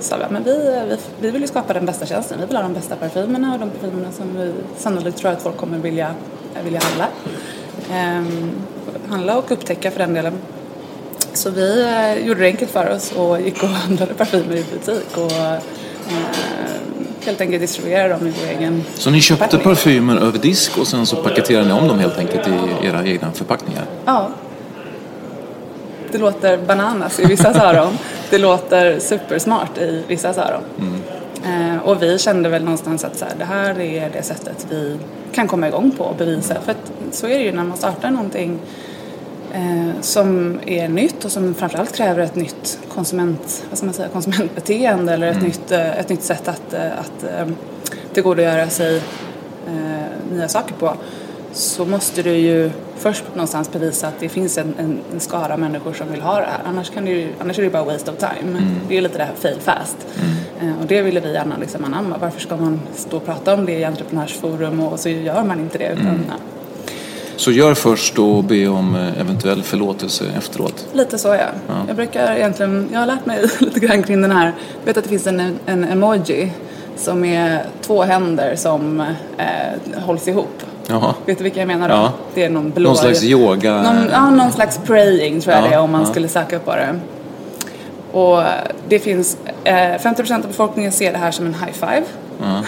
sa 0.00 0.16
vi, 0.16 0.24
men 0.30 0.42
vi, 0.44 0.82
vi, 0.88 0.96
vi 1.20 1.30
vill 1.30 1.40
ju 1.42 1.48
skapa 1.48 1.72
den 1.72 1.86
bästa 1.86 2.06
tjänsten. 2.06 2.38
Vi 2.40 2.46
vill 2.46 2.56
ha 2.56 2.62
de 2.62 2.72
bästa 2.74 2.96
parfymerna 2.96 3.52
och 3.54 3.58
de 3.60 3.70
parfymerna 3.70 4.12
som 4.12 4.26
vi 4.36 4.52
sannolikt 4.78 5.18
tror 5.18 5.30
att 5.30 5.42
folk 5.42 5.56
kommer 5.56 5.78
vilja, 5.78 6.10
vilja 6.64 6.80
handla. 6.80 7.06
Ehm, 7.92 8.50
handla 9.08 9.38
och 9.38 9.52
upptäcka 9.52 9.90
för 9.90 9.98
den 9.98 10.14
delen. 10.14 10.32
Så 11.32 11.50
vi 11.50 11.82
eh, 11.82 12.26
gjorde 12.26 12.40
det 12.40 12.46
enkelt 12.46 12.70
för 12.70 12.90
oss 12.90 13.12
och 13.12 13.40
gick 13.40 13.62
och 13.62 13.68
handlade 13.68 14.14
parfymer 14.14 14.56
i 14.56 14.64
butik 14.72 15.16
och 15.16 15.32
helt 17.26 17.40
enkelt 17.40 17.60
distribuera 17.60 18.08
dem 18.08 18.26
i 18.26 18.32
vår 18.40 18.58
egen 18.58 18.84
Så 18.94 19.10
ni 19.10 19.20
köpte 19.20 19.44
förpackning. 19.44 19.74
parfymer 19.74 20.16
över 20.16 20.38
disk 20.38 20.78
och 20.78 20.86
sen 20.86 21.06
så 21.06 21.16
paketerade 21.16 21.66
ni 21.66 21.72
om 21.72 21.88
dem 21.88 21.98
helt 21.98 22.18
enkelt 22.18 22.48
i 22.48 22.86
era 22.86 23.06
egna 23.06 23.32
förpackningar? 23.32 23.84
Ja. 24.04 24.28
Det 26.12 26.18
låter 26.18 26.58
bananas 26.58 27.20
i 27.20 27.26
vissa 27.26 27.66
öron. 27.68 27.98
Det 28.30 28.38
låter 28.38 28.98
supersmart 28.98 29.78
i 29.78 30.02
vissa 30.08 30.28
öron. 30.28 30.62
Mm. 30.78 31.02
Eh, 31.44 31.82
och 31.82 32.02
vi 32.02 32.18
kände 32.18 32.48
väl 32.48 32.64
någonstans 32.64 33.04
att 33.04 33.18
så 33.18 33.24
här, 33.24 33.34
det 33.38 33.44
här 33.44 33.80
är 33.80 34.10
det 34.12 34.22
sättet 34.22 34.66
vi 34.70 34.96
kan 35.32 35.48
komma 35.48 35.68
igång 35.68 35.90
på 35.90 36.04
och 36.04 36.16
bevisa. 36.16 36.54
För 36.60 36.72
att 36.72 36.92
så 37.10 37.26
är 37.26 37.38
det 37.38 37.44
ju 37.44 37.52
när 37.52 37.64
man 37.64 37.76
startar 37.76 38.10
någonting 38.10 38.58
eh, 39.52 40.00
som 40.00 40.60
är 40.66 40.88
nytt 40.88 41.24
och 41.24 41.32
som 41.32 41.54
framförallt 41.54 41.96
kräver 41.96 42.22
ett 42.22 42.34
nytt 42.34 42.78
konsument, 42.94 43.64
vad 43.68 43.78
ska 43.78 43.84
man 43.84 43.94
säga, 43.94 44.08
konsumentbeteende 44.08 45.12
eller 45.12 45.26
ett, 45.26 45.36
mm. 45.36 45.46
nytt, 45.46 45.72
eh, 45.72 45.98
ett 45.98 46.08
nytt 46.08 46.22
sätt 46.22 46.48
att, 46.48 46.74
eh, 46.74 46.98
att 46.98 47.24
tillgodogöra 48.14 48.68
sig 48.68 48.96
eh, 49.66 50.32
nya 50.32 50.48
saker 50.48 50.74
på 50.74 50.94
så 51.58 51.84
måste 51.84 52.22
du 52.22 52.30
ju 52.30 52.70
först 52.96 53.24
någonstans 53.34 53.72
bevisa 53.72 54.08
att 54.08 54.20
det 54.20 54.28
finns 54.28 54.58
en, 54.58 54.74
en, 54.78 55.00
en 55.12 55.20
skara 55.20 55.56
människor 55.56 55.92
som 55.92 56.12
vill 56.12 56.20
ha 56.20 56.34
det 56.34 56.46
här. 56.46 56.60
Annars, 56.64 56.90
kan 56.90 57.04
det 57.04 57.28
annars 57.40 57.58
är 57.58 57.62
det 57.62 57.70
bara 57.70 57.84
waste 57.84 58.10
of 58.10 58.16
time. 58.18 58.58
Mm. 58.58 58.64
Det 58.88 58.96
är 58.96 59.00
lite 59.00 59.18
det 59.18 59.24
här 59.24 59.34
fail 59.34 59.58
fast. 59.60 59.96
Mm. 60.20 60.70
Eh, 60.72 60.80
och 60.80 60.86
det 60.86 61.02
ville 61.02 61.20
vi 61.20 61.32
gärna 61.32 61.56
liksom 61.60 61.84
anamma. 61.84 62.16
Varför 62.20 62.40
ska 62.40 62.56
man 62.56 62.80
stå 62.94 63.16
och 63.16 63.24
prata 63.24 63.54
om 63.54 63.66
det 63.66 63.72
i 63.72 63.84
entreprenörsforum 63.84 64.80
och 64.80 65.00
så 65.00 65.08
gör 65.08 65.44
man 65.44 65.60
inte 65.60 65.78
det. 65.78 65.92
Utan, 65.92 66.06
mm. 66.06 66.22
Så 67.36 67.50
gör 67.50 67.74
först 67.74 68.18
och 68.18 68.44
be 68.44 68.68
om 68.68 68.94
eh, 68.94 69.20
eventuell 69.20 69.62
förlåtelse 69.62 70.24
efteråt. 70.38 70.86
Lite 70.92 71.18
så 71.18 71.28
ja. 71.28 71.46
ja. 71.68 71.74
Jag 71.86 71.96
brukar 71.96 72.36
egentligen, 72.36 72.88
jag 72.92 72.98
har 72.98 73.06
lärt 73.06 73.26
mig 73.26 73.46
lite 73.60 73.80
grann 73.80 74.02
kring 74.02 74.22
den 74.22 74.30
här, 74.30 74.46
jag 74.80 74.86
vet 74.86 74.96
att 74.96 75.04
det 75.04 75.10
finns 75.10 75.26
en, 75.26 75.58
en 75.66 75.84
emoji 75.84 76.52
som 76.96 77.24
är 77.24 77.64
två 77.82 78.02
händer 78.02 78.56
som 78.56 79.00
eh, 79.38 80.00
hålls 80.00 80.28
ihop. 80.28 80.62
Jaha. 80.90 81.14
Vet 81.26 81.38
du 81.38 81.44
vilka 81.44 81.60
jag 81.60 81.66
menar 81.66 81.88
då? 81.88 81.94
Ja. 81.94 82.12
Det 82.34 82.44
är 82.44 82.50
någon 82.50 82.70
blå... 82.70 82.88
Någon 82.88 82.96
slags 82.96 83.24
yoga? 83.24 83.82
Någon, 83.82 84.08
ja, 84.12 84.30
någon 84.30 84.52
slags 84.52 84.78
praying 84.78 85.40
tror 85.40 85.54
jag 85.54 85.64
ja, 85.64 85.68
det 85.68 85.74
är 85.74 85.80
om 85.80 85.92
man 85.92 86.00
ja. 86.00 86.06
skulle 86.06 86.28
söka 86.28 86.58
på 86.58 86.74
det. 86.74 87.00
Och 88.12 88.42
det 88.88 88.98
finns, 88.98 89.36
eh, 89.64 89.74
50% 89.74 90.34
av 90.34 90.48
befolkningen 90.48 90.92
ser 90.92 91.12
det 91.12 91.18
här 91.18 91.30
som 91.30 91.46
en 91.46 91.54
high 91.54 91.72
five. 91.72 92.02
Ja. 92.40 92.62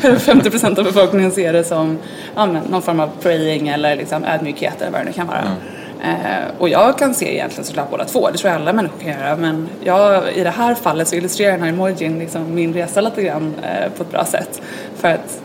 50% 0.18 0.78
av 0.78 0.84
befolkningen 0.84 1.32
ser 1.32 1.52
det 1.52 1.64
som 1.64 1.98
ja, 2.36 2.46
men, 2.46 2.62
någon 2.62 2.82
form 2.82 3.00
av 3.00 3.10
praying 3.22 3.68
eller 3.68 3.96
liksom 3.96 4.24
ödmjukhet 4.24 4.80
eller 4.80 4.92
vad 4.92 5.00
det 5.00 5.04
nu 5.04 5.12
kan 5.12 5.26
vara. 5.26 5.44
Ja. 5.44 6.08
Eh, 6.08 6.44
och 6.58 6.68
jag 6.68 6.98
kan 6.98 7.14
se 7.14 7.34
egentligen 7.34 7.64
såklart 7.64 7.90
båda 7.90 8.04
två, 8.04 8.30
det 8.30 8.38
tror 8.38 8.52
jag 8.52 8.60
alla 8.60 8.72
människor 8.72 8.98
kan 8.98 9.12
göra. 9.12 9.36
Men 9.36 9.68
jag, 9.84 10.32
i 10.32 10.44
det 10.44 10.50
här 10.50 10.74
fallet 10.74 11.08
så 11.08 11.16
illustrerar 11.16 11.52
den 11.52 11.62
här 11.62 11.68
emojin 11.68 12.18
liksom 12.18 12.54
min 12.54 12.74
resa 12.74 13.00
lite 13.00 13.22
grann 13.22 13.54
eh, 13.62 13.90
på 13.96 14.02
ett 14.02 14.10
bra 14.10 14.24
sätt. 14.24 14.62
För 14.96 15.08
att 15.08 15.40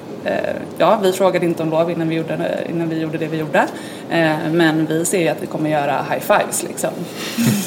ja, 0.78 1.00
vi 1.04 1.12
frågade 1.12 1.46
inte 1.46 1.64
om 1.64 1.70
lov 1.70 1.92
innan 1.92 2.10
vi 2.10 2.16
gjorde, 2.16 2.66
innan 2.70 2.90
vi 2.90 3.00
gjorde 3.00 3.18
det 3.18 3.28
vi 3.28 3.38
gjorde. 3.38 3.68
Eh, 4.10 4.36
men 4.52 4.86
vi 4.86 5.06
ser 5.06 5.20
ju 5.20 5.28
att 5.28 5.44
vi 5.44 5.48
kommer 5.48 5.70
göra 5.70 6.06
high 6.10 6.22
fives 6.22 6.64
liksom. 6.64 6.90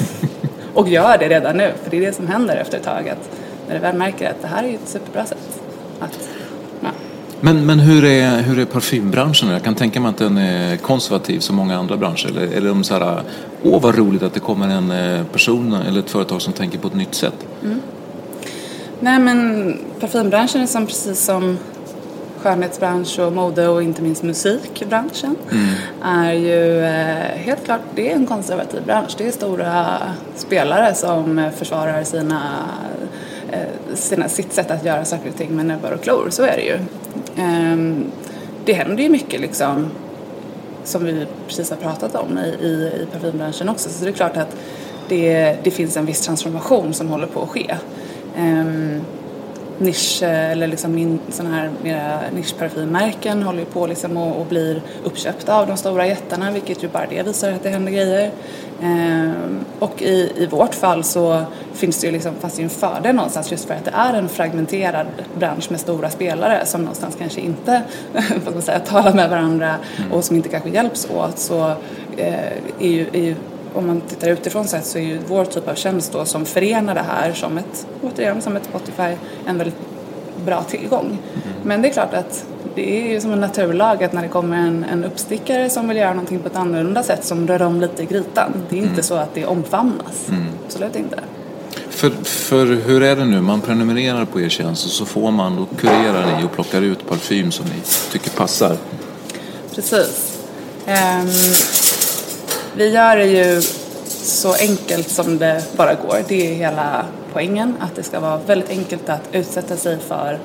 och 0.75 0.89
gör 0.89 1.19
det 1.19 1.29
redan 1.29 1.57
nu, 1.57 1.73
för 1.83 1.91
det 1.91 1.97
är 1.97 2.01
det 2.01 2.13
som 2.13 2.27
händer 2.27 2.57
efter 2.57 2.79
ett 2.79 2.85
tag. 2.85 3.09
Att 3.09 3.31
när 3.69 3.75
du 3.75 3.81
väl 3.81 3.97
märker 3.97 4.31
att 4.31 4.43
det 4.43 4.49
här 4.49 4.65
är 4.65 4.75
ett 4.75 4.89
superbra 4.89 5.27
sätt 5.27 5.61
att 6.01 6.29
ja. 6.81 6.89
Men, 7.41 7.67
men 7.67 7.79
hur, 7.79 8.05
är, 8.05 8.43
hur 8.43 8.59
är 8.59 8.65
parfymbranschen? 8.65 9.49
Jag 9.49 9.63
kan 9.63 9.75
tänka 9.75 10.01
mig 10.01 10.11
att 10.11 10.19
den 10.19 10.39
är 10.39 10.77
konservativ 10.77 11.41
som 11.41 11.57
många 11.57 11.79
andra 11.79 11.97
branscher. 11.97 12.29
Eller, 12.29 12.57
eller 12.57 12.69
de 12.69 12.85
så 12.85 12.95
här, 12.95 13.23
åh 13.63 13.83
vad 13.83 13.99
roligt 13.99 14.23
att 14.23 14.35
det 14.35 14.41
kommer 14.41 14.69
en 14.69 14.91
eh, 14.91 15.25
person 15.25 15.73
eller 15.73 16.01
ett 16.01 16.11
företag 16.11 16.43
som 16.43 16.53
tänker 16.53 16.79
på 16.79 16.89
ett 16.89 16.95
nytt 16.95 17.15
sätt. 17.15 17.47
Mm. 17.65 17.81
Nej 19.01 19.19
men 19.19 19.79
parfymbranschen 20.01 20.63
är 20.63 20.67
som 20.67 20.87
precis 20.87 21.25
som 21.25 21.59
skönhetsbransch 22.39 23.19
och 23.19 23.33
mode 23.33 23.69
och 23.69 23.83
inte 23.83 24.03
minst 24.03 24.23
musikbranschen 24.23 25.37
mm. 25.51 25.67
är 26.03 26.33
ju 26.33 26.85
eh, 26.85 27.39
helt 27.39 27.65
klart, 27.65 27.81
det 27.95 28.13
är 28.13 28.17
en 28.17 28.27
konservativ 28.27 28.85
bransch. 28.85 29.15
Det 29.19 29.27
är 29.27 29.31
stora 29.31 29.99
spelare 30.37 30.95
som 30.95 31.51
försvarar 31.57 32.05
sina 32.05 32.41
Eh, 33.53 33.95
sina, 33.95 34.29
sitt 34.29 34.53
sätt 34.53 34.71
att 34.71 34.85
göra 34.85 35.05
saker 35.05 35.29
och 35.31 35.37
ting 35.37 35.57
med 35.57 35.67
näbbar 35.67 35.91
och 35.91 36.03
klor, 36.03 36.29
så 36.31 36.43
är 36.43 36.57
det 36.57 36.63
ju. 36.63 36.79
Ehm, 37.37 38.05
det 38.65 38.73
händer 38.73 39.03
ju 39.03 39.09
mycket 39.09 39.41
liksom 39.41 39.91
som 40.85 41.05
vi 41.05 41.27
precis 41.47 41.71
har 41.71 41.77
pratat 41.77 42.15
om 42.15 42.39
i, 42.39 42.67
i, 42.67 42.73
i 43.03 43.07
parfymbranschen 43.13 43.69
också 43.69 43.89
så 43.89 44.05
det 44.05 44.11
är 44.11 44.13
klart 44.13 44.37
att 44.37 44.57
det, 45.09 45.57
det 45.63 45.71
finns 45.71 45.97
en 45.97 46.07
viss 46.07 46.21
transformation 46.21 46.95
som 46.95 47.09
håller 47.09 47.27
på 47.27 47.43
att 47.43 47.49
ske. 47.49 47.75
Nisch 49.79 50.23
eller 50.23 50.67
liksom 50.67 50.95
min, 50.95 51.19
sådana 51.29 51.57
här 51.57 51.71
mera 51.83 52.21
nischparfymmärken 52.35 53.43
håller 53.43 53.59
ju 53.59 53.65
på 53.65 53.87
liksom 53.87 54.17
och, 54.17 54.41
och 54.41 54.47
blir 54.47 54.83
uppköpta 55.05 55.55
av 55.55 55.67
de 55.67 55.77
stora 55.77 56.07
jättarna 56.07 56.51
vilket 56.51 56.85
ju 56.85 56.89
bara 56.89 57.07
det 57.07 57.23
visar 57.23 57.53
att 57.53 57.63
det 57.63 57.69
händer 57.69 57.93
grejer. 57.93 58.31
Ehm, 58.83 59.65
och 59.79 60.03
i, 60.03 60.33
i 60.37 60.47
vårt 60.47 60.75
fall 60.75 61.05
så 61.05 61.43
finns 61.73 62.01
det 62.01 62.07
ju 62.07 62.13
liksom, 62.13 62.35
fast 62.41 62.61
ju 62.61 62.65
en 62.65 62.71
fördel 62.71 63.17
någonstans 63.17 63.51
just 63.51 63.65
för 63.65 63.75
att 63.75 63.85
det 63.85 63.93
är 63.95 64.15
en 64.15 64.29
fragmenterad 64.29 65.07
bransch 65.39 65.71
med 65.71 65.81
stora 65.81 66.11
spelare 66.11 66.67
som 66.67 66.81
någonstans 66.81 67.17
kanske 67.19 67.41
inte 67.41 67.83
vad 68.13 68.43
ska 68.43 68.51
man 68.51 68.63
säga, 68.63 68.79
talar 68.79 69.15
med 69.15 69.31
varandra 69.31 69.75
mm. 69.97 70.13
och 70.13 70.25
som 70.25 70.37
inte 70.37 70.49
kanske 70.49 70.71
hjälps 70.71 71.11
åt 71.11 71.39
så 71.39 71.71
eh, 72.17 72.53
är 72.79 72.89
ju, 72.89 73.07
är 73.13 73.23
ju 73.23 73.35
om 73.75 73.87
man 73.87 74.01
tittar 74.01 74.29
utifrån 74.29 74.69
sett 74.69 74.87
så 74.87 74.99
är 74.99 75.03
ju 75.03 75.19
vår 75.29 75.45
typ 75.45 75.69
av 75.69 75.75
tjänst 75.75 76.13
då 76.13 76.25
som 76.25 76.45
förenar 76.45 76.95
det 76.95 77.05
här 77.09 77.33
som 77.33 77.59
ett, 77.59 77.87
återigen 78.03 78.43
som 78.43 78.57
ett 78.57 78.65
Spotify, 78.65 79.17
en 79.47 79.59
väldigt 79.59 79.79
bra 80.45 80.63
tillgång. 80.63 81.07
Mm. 81.07 81.57
Men 81.63 81.83
det 81.83 81.89
är 81.89 81.93
klart 81.93 82.15
att 82.15 82.45
det 82.75 83.01
är 83.01 83.13
ju 83.13 83.21
som 83.21 83.33
en 83.33 83.41
naturlag 83.41 84.05
att 84.05 84.13
när 84.13 84.23
det 84.23 84.29
kommer 84.29 84.57
en, 84.57 84.85
en 84.85 85.05
uppstickare 85.05 85.71
som 85.71 85.89
vill 85.89 85.97
göra 85.97 86.11
någonting 86.11 86.39
på 86.39 86.47
ett 86.47 86.57
annorlunda 86.57 87.03
sätt 87.03 87.25
som 87.25 87.47
rör 87.47 87.63
om 87.63 87.81
lite 87.81 88.03
i 88.03 88.07
grytan. 88.07 88.53
Det 88.69 88.77
är 88.77 88.79
mm. 88.79 88.91
inte 88.91 89.03
så 89.03 89.15
att 89.15 89.35
det 89.35 89.47
omfamnas. 89.47 90.29
Mm. 90.29 90.47
Absolut 90.67 90.97
inte. 90.97 91.21
För, 91.91 92.11
för 92.25 92.67
hur 92.67 93.03
är 93.03 93.17
det 93.17 93.25
nu? 93.25 93.41
Man 93.41 93.61
prenumererar 93.61 94.25
på 94.25 94.41
er 94.41 94.49
tjänst 94.49 94.85
och 94.85 94.91
så 94.91 95.05
får 95.05 95.31
man 95.31 95.59
och 95.59 95.69
kurerar 95.79 96.39
ni 96.39 96.47
och 96.47 96.53
plockar 96.53 96.83
ut 96.83 97.09
parfym 97.09 97.51
som 97.51 97.67
ni 97.67 97.83
tycker 98.13 98.31
passar. 98.31 98.77
Precis. 99.75 100.39
Um, 100.87 101.29
vi 102.79 102.89
gör 102.89 103.17
det 103.17 103.27
ju 103.27 103.63
så 104.07 104.55
enkelt 104.55 105.09
som 105.09 105.39
det 105.39 105.65
bara 105.77 105.95
går. 105.95 106.19
Det 106.29 106.51
är 106.51 106.55
hela 106.55 107.07
poängen. 107.33 107.77
Att 107.81 107.97
det 107.97 108.03
ska 108.03 108.21
vara 108.21 108.37
väldigt 108.37 108.71
enkelt 108.71 109.09
att 109.09 109.29
utsätta 109.33 109.77
sig 109.77 109.99
för 109.99 110.39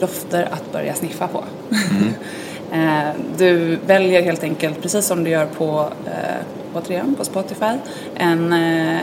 dofter 0.00 0.48
att 0.50 0.72
börja 0.72 0.94
sniffa 0.94 1.28
på. 1.28 1.44
Mm. 1.70 2.14
Eh, 2.72 3.10
du 3.36 3.78
väljer 3.86 4.22
helt 4.22 4.42
enkelt, 4.42 4.82
precis 4.82 5.06
som 5.06 5.24
du 5.24 5.30
gör 5.30 5.46
på, 5.46 5.88
eh, 6.06 6.63
återigen, 6.76 7.14
på 7.14 7.24
Spotify, 7.24 7.78
en 8.14 8.52
eh, 8.52 9.00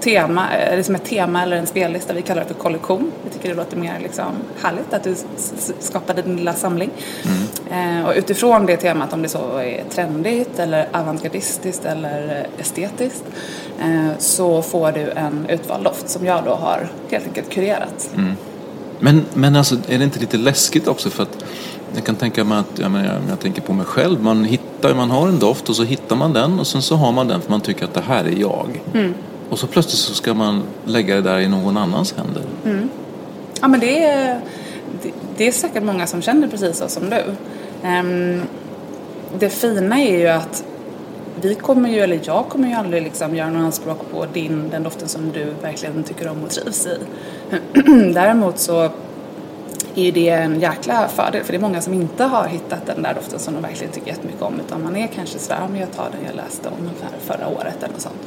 tema, 0.00 0.46
liksom 0.76 0.94
ett 0.94 1.04
tema 1.04 1.42
eller 1.42 1.56
en 1.56 1.66
spellista. 1.66 2.12
Vi 2.12 2.22
kallar 2.22 2.42
det 2.42 2.48
för 2.48 2.54
kollektion. 2.54 3.12
Vi 3.24 3.30
tycker 3.30 3.48
det 3.48 3.54
låter 3.54 3.76
mer 3.76 3.98
liksom 4.02 4.32
härligt 4.62 4.92
att 4.92 5.04
du 5.04 5.14
skapar 5.80 6.14
din 6.14 6.36
lilla 6.36 6.54
samling. 6.54 6.90
Mm. 7.24 8.04
och 8.04 8.12
utifrån 8.16 8.66
det 8.66 8.76
temat, 8.76 9.12
om 9.12 9.22
det 9.22 9.28
så 9.28 9.56
är 9.56 9.84
trendigt 9.90 10.58
eller 10.58 10.88
avantgardistiskt 10.92 11.84
eller 11.84 12.46
estetiskt, 12.58 13.24
så 14.18 14.62
får 14.62 14.92
du 14.92 15.10
en 15.10 15.46
utvald 15.48 15.84
doft 15.84 16.08
som 16.08 16.26
jag 16.26 16.44
då 16.44 16.50
har 16.50 16.88
helt 17.10 17.26
enkelt 17.26 17.50
kurerat. 17.50 18.10
Mm. 18.14 18.36
Men, 19.02 19.24
men 19.34 19.56
alltså, 19.56 19.74
är 19.88 19.98
det 19.98 20.04
inte 20.04 20.20
lite 20.20 20.36
läskigt 20.36 20.88
också 20.88 21.10
för 21.10 21.22
att 21.22 21.44
jag 21.94 22.04
kan 22.04 22.16
tänka 22.16 22.44
mig 22.44 22.58
att, 22.58 22.78
jag, 22.78 22.90
menar, 22.90 23.20
jag 23.28 23.40
tänker 23.40 23.62
på 23.62 23.72
mig 23.72 23.86
själv, 23.86 24.22
man, 24.22 24.44
hittar, 24.44 24.94
man 24.94 25.10
har 25.10 25.28
en 25.28 25.38
doft 25.38 25.68
och 25.68 25.76
så 25.76 25.84
hittar 25.84 26.16
man 26.16 26.32
den 26.32 26.58
och 26.58 26.66
sen 26.66 26.82
så 26.82 26.96
har 26.96 27.12
man 27.12 27.28
den 27.28 27.40
för 27.40 27.50
man 27.50 27.60
tycker 27.60 27.84
att 27.84 27.94
det 27.94 28.00
här 28.00 28.24
är 28.24 28.40
jag. 28.40 28.80
Mm. 28.94 29.14
Och 29.48 29.58
så 29.58 29.66
plötsligt 29.66 29.98
så 29.98 30.14
ska 30.14 30.34
man 30.34 30.62
lägga 30.84 31.14
det 31.14 31.20
där 31.20 31.38
i 31.38 31.48
någon 31.48 31.76
annans 31.76 32.14
händer. 32.16 32.42
Mm. 32.64 32.88
Ja 33.60 33.68
men 33.68 33.80
det 33.80 34.04
är, 34.04 34.40
det, 35.02 35.10
det, 35.36 35.48
är 35.48 35.52
säkert 35.52 35.82
många 35.82 36.06
som 36.06 36.22
känner 36.22 36.48
precis 36.48 36.76
så 36.76 36.88
som 36.88 37.10
du. 37.10 37.22
Um, 37.88 38.42
det 39.38 39.50
fina 39.50 40.00
är 40.00 40.18
ju 40.18 40.28
att 40.28 40.64
vi 41.40 41.54
kommer 41.54 41.90
ju, 41.90 41.98
eller 41.98 42.20
jag 42.22 42.48
kommer 42.48 42.68
ju 42.68 42.74
aldrig 42.74 43.02
liksom 43.02 43.36
göra 43.36 43.50
någon 43.50 43.64
anspråk 43.64 43.98
på 44.10 44.26
din, 44.32 44.68
den 44.70 44.82
doften 44.82 45.08
som 45.08 45.32
du 45.32 45.54
verkligen 45.62 46.02
tycker 46.02 46.28
om 46.28 46.44
och 46.44 46.50
trivs 46.50 46.86
i. 46.86 46.96
Däremot 48.14 48.58
så 48.58 48.90
är 49.94 50.02
ju 50.02 50.10
det 50.10 50.28
en 50.28 50.60
jäkla 50.60 51.08
fördel 51.08 51.44
för 51.44 51.52
det 51.52 51.58
är 51.58 51.60
många 51.60 51.80
som 51.80 51.94
inte 51.94 52.24
har 52.24 52.46
hittat 52.48 52.86
den 52.86 53.02
där 53.02 53.14
doften 53.14 53.38
som 53.38 53.54
de 53.54 53.62
verkligen 53.62 53.92
tycker 53.92 54.08
jättemycket 54.08 54.42
om 54.42 54.60
utan 54.66 54.82
man 54.82 54.96
är 54.96 55.06
kanske 55.06 55.38
sådär, 55.38 55.68
men 55.70 55.80
jag 55.80 55.92
tar 55.92 56.08
den 56.12 56.26
jag 56.26 56.36
läste 56.36 56.68
om 56.68 56.90
här 57.02 57.18
förra 57.20 57.48
året 57.48 57.76
eller 57.78 57.92
något 57.92 58.00
sånt. 58.00 58.22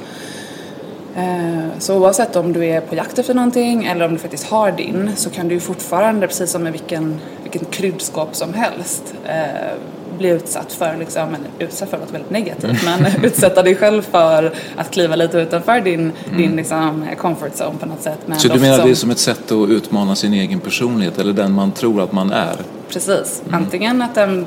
Eh, 1.15 1.79
så 1.79 1.97
oavsett 1.97 2.35
om 2.35 2.53
du 2.53 2.65
är 2.65 2.81
på 2.81 2.95
jakt 2.95 3.19
efter 3.19 3.33
någonting 3.33 3.85
eller 3.85 4.05
om 4.05 4.13
du 4.13 4.19
faktiskt 4.19 4.47
har 4.47 4.71
din 4.71 5.11
så 5.15 5.29
kan 5.29 5.47
du 5.47 5.53
ju 5.53 5.59
fortfarande, 5.59 6.27
precis 6.27 6.51
som 6.51 6.63
med 6.63 6.71
vilken, 6.71 7.21
vilken 7.43 7.65
kryddskåp 7.65 8.35
som 8.35 8.53
helst, 8.53 9.13
eh, 9.25 9.71
bli 10.17 10.29
utsatt 10.29 10.73
för, 10.73 10.97
liksom, 10.99 11.35
utsatt 11.59 11.89
för 11.89 11.97
något 11.97 12.13
väldigt 12.13 12.31
negativt, 12.31 12.85
men 12.85 13.05
utsätta 13.23 13.63
dig 13.63 13.75
själv 13.75 14.01
för 14.01 14.53
att 14.75 14.91
kliva 14.91 15.15
lite 15.15 15.37
utanför 15.37 15.81
din, 15.81 15.99
mm. 15.99 16.37
din 16.37 16.55
liksom, 16.55 17.05
comfort 17.17 17.51
zone 17.53 17.77
på 17.79 17.85
något 17.85 18.01
sätt. 18.01 18.19
Så 18.37 18.47
du 18.47 18.59
menar 18.59 18.77
som... 18.77 18.85
det 18.85 18.91
är 18.91 18.95
som 18.95 19.11
ett 19.11 19.19
sätt 19.19 19.51
att 19.51 19.69
utmana 19.69 20.15
sin 20.15 20.33
egen 20.33 20.59
personlighet 20.59 21.19
eller 21.19 21.33
den 21.33 21.51
man 21.51 21.71
tror 21.71 22.01
att 22.01 22.11
man 22.11 22.31
är? 22.31 22.55
Precis, 22.89 23.41
mm. 23.47 23.55
antingen 23.55 24.01
att 24.01 24.15
den 24.15 24.45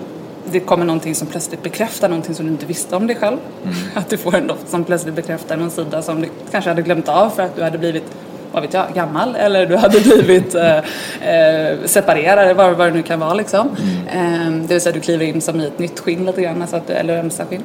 det 0.52 0.60
kommer 0.60 0.84
någonting 0.84 1.14
som 1.14 1.28
plötsligt 1.28 1.62
bekräftar 1.62 2.08
någonting 2.08 2.34
som 2.34 2.46
du 2.46 2.52
inte 2.52 2.66
visste 2.66 2.96
om 2.96 3.06
dig 3.06 3.16
själv. 3.16 3.36
Mm. 3.64 3.74
Att 3.94 4.10
du 4.10 4.16
får 4.16 4.34
en 4.34 4.46
doft 4.46 4.68
som 4.68 4.84
plötsligt 4.84 5.14
bekräftar 5.14 5.58
en 5.58 5.70
sida 5.70 6.02
som 6.02 6.20
du 6.20 6.28
kanske 6.50 6.70
hade 6.70 6.82
glömt 6.82 7.08
av 7.08 7.30
för 7.30 7.42
att 7.42 7.56
du 7.56 7.62
hade 7.62 7.78
blivit 7.78 8.04
vad 8.52 8.62
vet 8.62 8.74
jag, 8.74 8.86
gammal 8.94 9.36
eller 9.36 9.66
du 9.66 9.76
hade 9.76 10.00
blivit 10.00 10.54
eh, 10.54 10.76
eh, 10.76 11.78
separerad, 11.84 12.56
vad, 12.56 12.76
vad 12.76 12.86
det 12.86 12.94
nu 12.94 13.02
kan 13.02 13.20
vara 13.20 13.34
liksom. 13.34 13.68
Eh, 14.12 14.50
det 14.50 14.74
vill 14.74 14.80
säga 14.80 14.92
du 14.92 15.00
kliver 15.00 15.24
in 15.26 15.40
som 15.40 15.60
i 15.60 15.66
ett 15.66 15.78
nytt 15.78 16.00
skinn 16.00 16.26
lite 16.26 16.42
grann, 16.42 16.62
alltså 16.62 16.76
att, 16.76 16.90
eller 16.90 17.18
ömsa-skinn. 17.18 17.62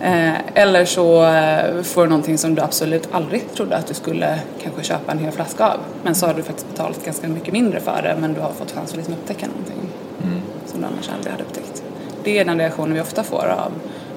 Eh, 0.00 0.32
eller 0.54 0.84
så 0.84 1.24
eh, 1.24 1.82
får 1.82 2.02
du 2.02 2.08
någonting 2.08 2.38
som 2.38 2.54
du 2.54 2.62
absolut 2.62 3.08
aldrig 3.12 3.54
trodde 3.54 3.76
att 3.76 3.86
du 3.86 3.94
skulle 3.94 4.38
kanske 4.62 4.82
köpa 4.82 5.12
en 5.12 5.18
hel 5.18 5.32
flaska 5.32 5.66
av. 5.66 5.78
Men 6.02 6.14
så 6.14 6.26
har 6.26 6.34
du 6.34 6.42
faktiskt 6.42 6.70
betalat 6.70 7.04
ganska 7.04 7.28
mycket 7.28 7.52
mindre 7.52 7.80
för 7.80 8.02
det 8.02 8.16
men 8.20 8.34
du 8.34 8.40
har 8.40 8.52
fått 8.52 8.72
chans 8.72 8.90
att 8.90 8.96
liksom 8.96 9.14
upptäcka 9.14 9.46
någonting 9.46 9.90
mm. 10.22 10.40
som 10.66 10.80
du 10.80 10.86
annars 10.86 11.10
aldrig 11.16 11.32
hade 11.32 11.44
upptäckt. 11.44 11.82
Det 12.24 12.38
är 12.38 12.44
den 12.44 12.58
reaktionen 12.58 12.94
vi 12.94 13.00
ofta 13.00 13.22
får 13.22 13.46
av 13.46 13.72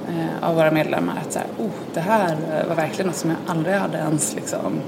eh, 0.10 0.50
av 0.50 0.56
våra 0.56 0.72
medlemmar 0.72 1.14
att 1.26 1.34
så 1.34 1.40
här, 1.40 1.48
oh, 1.58 1.72
det 1.94 2.00
här 2.00 2.38
var 2.68 2.76
verkligen 2.76 3.08
något 3.08 3.16
som 3.16 3.30
jag 3.30 3.40
aldrig 3.48 3.76
hade 3.76 3.98
ens 3.98 4.36
liksom 4.36 4.82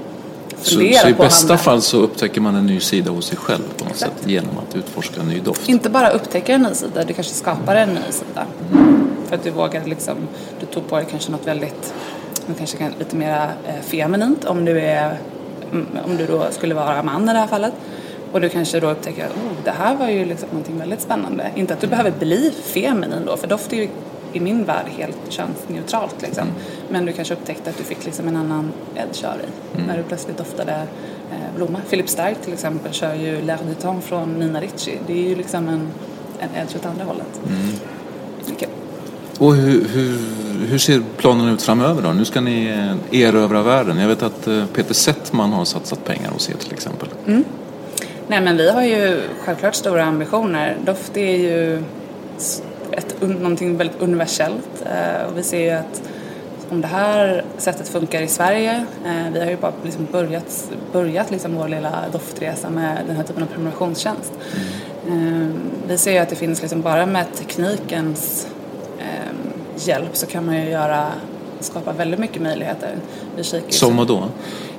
så, 0.64 0.74
så, 0.74 1.08
i 1.08 1.14
bästa 1.18 1.56
fall 1.56 1.82
så 1.82 1.96
upptäcker 1.98 2.40
man 2.40 2.54
en 2.54 2.66
ny 2.66 2.80
sida 2.80 3.10
hos 3.10 3.26
sig 3.26 3.38
själv 3.38 3.62
på 3.78 3.84
något 3.84 3.92
Exakt. 3.92 4.18
sätt 4.18 4.30
genom 4.30 4.58
att 4.58 4.76
utforska 4.76 5.20
en 5.20 5.26
ny 5.26 5.40
doft? 5.40 5.68
Inte 5.68 5.90
bara 5.90 6.10
upptäcka 6.10 6.54
en 6.54 6.62
ny 6.62 6.74
sida, 6.74 7.04
du 7.04 7.14
kanske 7.14 7.34
skapar 7.34 7.76
en 7.76 7.88
ny 7.88 8.00
sida. 8.10 8.46
Mm. 8.72 9.08
För 9.28 9.36
att 9.36 9.44
du 9.44 9.50
vågar 9.50 9.84
liksom, 9.84 10.14
du 10.60 10.66
tog 10.66 10.88
på 10.88 10.96
dig 10.96 11.06
kanske 11.10 11.32
något 11.32 11.46
väldigt, 11.46 11.94
kanske 12.58 12.76
kan, 12.76 12.92
lite 12.98 13.16
mer 13.16 13.50
eh, 13.66 13.74
feminint 13.82 14.44
om 14.44 14.64
du 14.64 14.80
är, 14.80 15.18
mm, 15.72 15.86
om 16.04 16.16
du 16.16 16.26
då 16.26 16.46
skulle 16.50 16.74
vara 16.74 17.02
man 17.02 17.28
i 17.28 17.32
det 17.32 17.38
här 17.38 17.46
fallet. 17.46 17.72
Och 18.32 18.40
du 18.40 18.48
kanske 18.48 18.80
då 18.80 18.90
upptäcker 18.90 19.24
att 19.24 19.30
oh, 19.30 19.64
det 19.64 19.70
här 19.70 19.96
var 19.96 20.08
ju 20.08 20.24
liksom 20.24 20.48
någonting 20.48 20.78
väldigt 20.78 21.00
spännande. 21.00 21.50
Inte 21.54 21.74
att 21.74 21.80
du 21.80 21.86
behöver 21.86 22.10
bli 22.10 22.52
feminin 22.64 23.22
då, 23.26 23.36
för 23.36 23.46
doft 23.46 23.72
är 23.72 23.76
ju 23.76 23.88
i 24.34 24.40
min 24.40 24.64
värld 24.64 24.86
helt 24.96 25.16
könsneutralt 25.28 26.22
liksom. 26.22 26.46
Men 26.90 27.06
du 27.06 27.12
kanske 27.12 27.34
upptäckte 27.34 27.70
att 27.70 27.78
du 27.78 27.84
fick 27.84 28.04
liksom 28.04 28.28
en 28.28 28.36
annan 28.36 28.72
edge 28.94 29.24
av 29.24 29.38
dig 29.38 29.48
mm. 29.74 29.86
när 29.86 29.96
du 29.96 30.02
plötsligt 30.02 30.38
doftade 30.38 30.72
eh, 31.30 31.56
blomma. 31.56 31.80
Philip 31.90 32.08
Stark 32.08 32.42
till 32.42 32.52
exempel 32.52 32.92
kör 32.92 33.14
ju 33.14 33.40
L'air 33.42 33.58
du 33.68 33.74
temps 33.74 34.06
från 34.06 34.32
Nina 34.32 34.60
Ricci. 34.60 34.98
Det 35.06 35.12
är 35.12 35.28
ju 35.28 35.34
liksom 35.34 35.68
en, 35.68 35.88
en 36.38 36.62
edge 36.62 36.76
åt 36.76 36.86
andra 36.86 37.04
hållet. 37.04 37.40
Mm. 37.46 37.68
Okay. 38.52 38.68
Och 39.38 39.54
hur, 39.54 39.88
hur, 39.88 40.18
hur, 40.66 40.78
ser 40.78 41.02
planen 41.16 41.48
ut 41.48 41.62
framöver 41.62 42.02
då? 42.02 42.12
Nu 42.12 42.24
ska 42.24 42.40
ni 42.40 42.66
eh, 42.66 43.20
erövra 43.20 43.62
världen. 43.62 43.98
Jag 43.98 44.08
vet 44.08 44.22
att 44.22 44.46
eh, 44.46 44.66
Peter 44.66 44.94
Settman 44.94 45.52
har 45.52 45.64
satsat 45.64 46.04
pengar 46.04 46.30
hos 46.30 46.50
er 46.50 46.54
till 46.54 46.72
exempel. 46.72 47.08
Mm. 47.26 47.44
Nej 48.26 48.40
men 48.40 48.56
vi 48.56 48.70
har 48.70 48.82
ju 48.82 49.20
självklart 49.44 49.74
stora 49.74 50.04
ambitioner. 50.04 50.76
Doft 50.84 51.16
är 51.16 51.36
ju 51.36 51.82
ett, 52.96 53.20
någonting 53.20 53.76
väldigt 53.76 54.02
universellt 54.02 54.84
eh, 54.86 55.26
och 55.26 55.38
vi 55.38 55.42
ser 55.42 55.60
ju 55.60 55.70
att 55.70 56.02
om 56.70 56.80
det 56.80 56.86
här 56.86 57.44
sättet 57.58 57.88
funkar 57.88 58.22
i 58.22 58.28
Sverige, 58.28 58.86
eh, 59.04 59.32
vi 59.32 59.40
har 59.40 59.46
ju 59.46 59.56
bara 59.56 59.72
liksom 59.82 60.06
börjat, 60.12 60.70
börjat 60.92 61.30
liksom 61.30 61.54
vår 61.54 61.68
lilla 61.68 62.04
doftresa 62.12 62.70
med 62.70 62.98
den 63.06 63.16
här 63.16 63.22
typen 63.24 63.42
av 63.42 63.46
prenumerationstjänst. 63.46 64.32
Mm. 65.06 65.42
Eh, 65.42 65.48
vi 65.88 65.98
ser 65.98 66.12
ju 66.12 66.18
att 66.18 66.28
det 66.28 66.36
finns 66.36 66.60
liksom 66.62 66.82
bara 66.82 67.06
med 67.06 67.26
teknikens 67.34 68.46
hjälp 69.76 70.16
så 70.16 70.26
kan 70.26 70.46
man 70.46 70.56
ju 70.56 70.70
göra, 70.70 71.06
skapa 71.60 71.92
väldigt 71.92 72.20
mycket 72.20 72.42
möjligheter. 72.42 72.96
Som 73.68 73.98
och 73.98 74.06
då? 74.06 74.24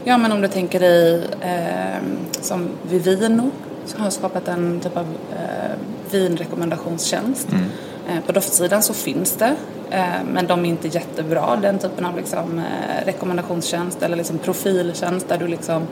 Ja 0.04 0.18
men 0.18 0.32
om 0.32 0.42
du 0.42 0.48
tänker 0.48 0.80
dig 0.80 1.24
eh, 1.42 2.04
som 2.42 2.70
Vivino 2.90 3.52
som 3.86 4.02
har 4.02 4.10
skapat 4.10 4.48
en 4.48 4.80
typ 4.80 4.98
av 4.98 5.06
eh, 5.32 5.78
vinrekommendationstjänst. 6.12 7.50
Mm. 7.52 7.64
Eh, 8.10 8.20
på 8.26 8.32
doftsidan 8.32 8.84
så 8.84 8.94
finns 8.94 9.36
det, 9.36 9.56
eh, 9.90 10.24
men 10.32 10.48
de 10.48 10.66
är 10.66 10.70
inte 10.70 10.88
jättebra, 10.88 11.56
den 11.62 11.80
typen 11.80 12.06
av 12.06 12.18
liksom, 12.18 12.60
eh, 12.60 13.06
rekommendationstjänst 13.06 14.04
eller 14.04 14.18
liksom 14.18 14.38
profiltjänst 14.38 15.30
där 15.30 15.38
du 15.38 15.48
liksom 15.48 15.88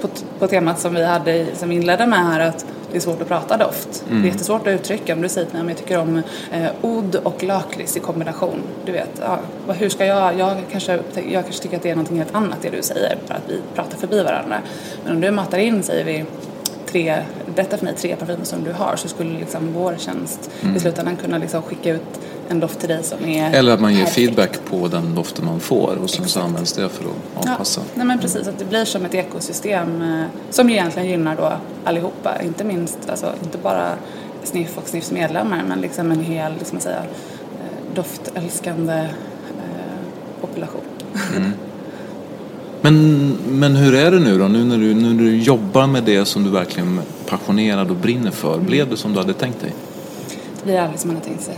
på, 0.00 0.08
på 0.38 0.46
temat 0.46 0.78
som 0.78 0.94
vi 0.94 1.04
hade 1.04 1.46
som 1.54 1.72
inledde 1.72 2.06
med 2.06 2.26
här 2.26 2.40
att 2.40 2.66
det 2.90 2.96
är 2.96 3.00
svårt 3.00 3.22
att 3.22 3.28
prata 3.28 3.56
doft. 3.56 4.04
Mm. 4.08 4.22
Det 4.22 4.28
är 4.28 4.32
jättesvårt 4.32 4.66
att 4.66 4.72
uttrycka 4.72 5.12
om 5.12 5.22
du 5.22 5.28
säger 5.28 5.46
att 5.46 5.68
jag 5.68 5.76
tycker 5.76 5.98
om 5.98 6.22
eh, 6.52 6.70
odd 6.80 7.16
och 7.16 7.42
lakrits 7.42 7.96
i 7.96 8.00
kombination. 8.00 8.62
Du 8.84 8.92
vet, 8.92 9.10
ja, 9.20 9.38
hur 9.74 9.88
ska 9.88 10.06
jag, 10.06 10.38
jag 10.38 10.56
kanske, 10.70 11.00
jag 11.14 11.44
kanske 11.44 11.62
tycker 11.62 11.76
att 11.76 11.82
det 11.82 11.90
är 11.90 11.94
någonting 11.94 12.18
helt 12.18 12.34
annat 12.34 12.58
det 12.62 12.70
du 12.70 12.82
säger 12.82 13.18
för 13.26 13.34
att 13.34 13.42
vi 13.48 13.60
pratar 13.74 13.98
förbi 13.98 14.22
varandra. 14.22 14.56
Men 15.04 15.14
om 15.14 15.20
du 15.20 15.30
matar 15.30 15.58
in, 15.58 15.82
säger 15.82 16.04
vi, 16.04 16.24
tre, 16.90 17.22
berätta 17.54 17.76
för 17.76 17.84
mig 17.84 17.94
tre 17.94 18.16
parfymer 18.16 18.44
som 18.44 18.64
du 18.64 18.72
har 18.72 18.96
så 18.96 19.08
skulle 19.08 19.38
liksom 19.38 19.72
vår 19.72 19.96
tjänst 19.98 20.50
mm. 20.60 20.76
i 20.76 20.80
slutändan 20.80 21.16
kunna 21.16 21.38
liksom 21.38 21.62
skicka 21.62 21.90
ut 21.90 22.20
en 22.48 22.60
doft 22.60 22.80
till 22.80 22.88
dig 22.88 23.02
som 23.02 23.24
är 23.24 23.54
Eller 23.54 23.72
att 23.72 23.80
man 23.80 23.94
ger 23.94 24.06
feedback 24.06 24.64
på 24.64 24.88
den 24.88 25.14
doften 25.14 25.44
man 25.44 25.60
får 25.60 25.98
och 26.02 26.10
sen 26.10 26.28
så 26.28 26.40
används 26.40 26.72
det 26.72 26.88
för 26.88 27.04
att 27.04 27.48
avpassa. 27.48 27.80
Ja, 27.80 27.86
nej 27.94 28.06
men 28.06 28.18
precis, 28.18 28.48
att 28.48 28.58
det 28.58 28.64
blir 28.64 28.84
som 28.84 29.04
ett 29.04 29.14
ekosystem 29.14 30.02
eh, 30.02 30.24
som 30.50 30.70
egentligen 30.70 31.08
gynnar 31.08 31.36
då 31.36 31.52
allihopa, 31.84 32.42
inte 32.42 32.64
minst, 32.64 32.98
alltså 33.10 33.32
inte 33.42 33.58
bara 33.58 33.94
Sniff 34.44 34.78
och 34.78 34.88
Sniffs 34.88 35.10
medlemmar 35.10 35.62
men 35.68 35.80
liksom 35.80 36.12
en 36.12 36.20
hel, 36.20 36.52
liksom 36.58 36.80
säga, 36.80 36.98
eh, 36.98 37.94
doftälskande 37.94 38.94
eh, 38.94 40.40
population. 40.40 40.82
Mm. 41.36 41.52
Men, 42.80 43.36
men 43.48 43.76
hur 43.76 43.94
är 43.94 44.10
det 44.10 44.18
nu 44.18 44.38
då, 44.38 44.48
nu 44.48 44.64
när, 44.64 44.78
du, 44.78 44.94
nu 44.94 45.14
när 45.14 45.22
du 45.24 45.36
jobbar 45.36 45.86
med 45.86 46.02
det 46.04 46.24
som 46.24 46.44
du 46.44 46.50
verkligen 46.50 46.98
är 46.98 47.30
passionerad 47.30 47.90
och 47.90 47.96
brinner 47.96 48.30
för? 48.30 48.58
Blev 48.58 48.90
det 48.90 48.96
som 48.96 49.12
du 49.12 49.18
hade 49.18 49.34
tänkt 49.34 49.60
dig? 49.60 49.74
Det 50.58 50.64
blir 50.64 50.80
aldrig 50.80 51.00
som 51.00 51.08
man 51.08 51.16
har 51.16 51.24
tänkt 51.24 51.42
sig. 51.42 51.54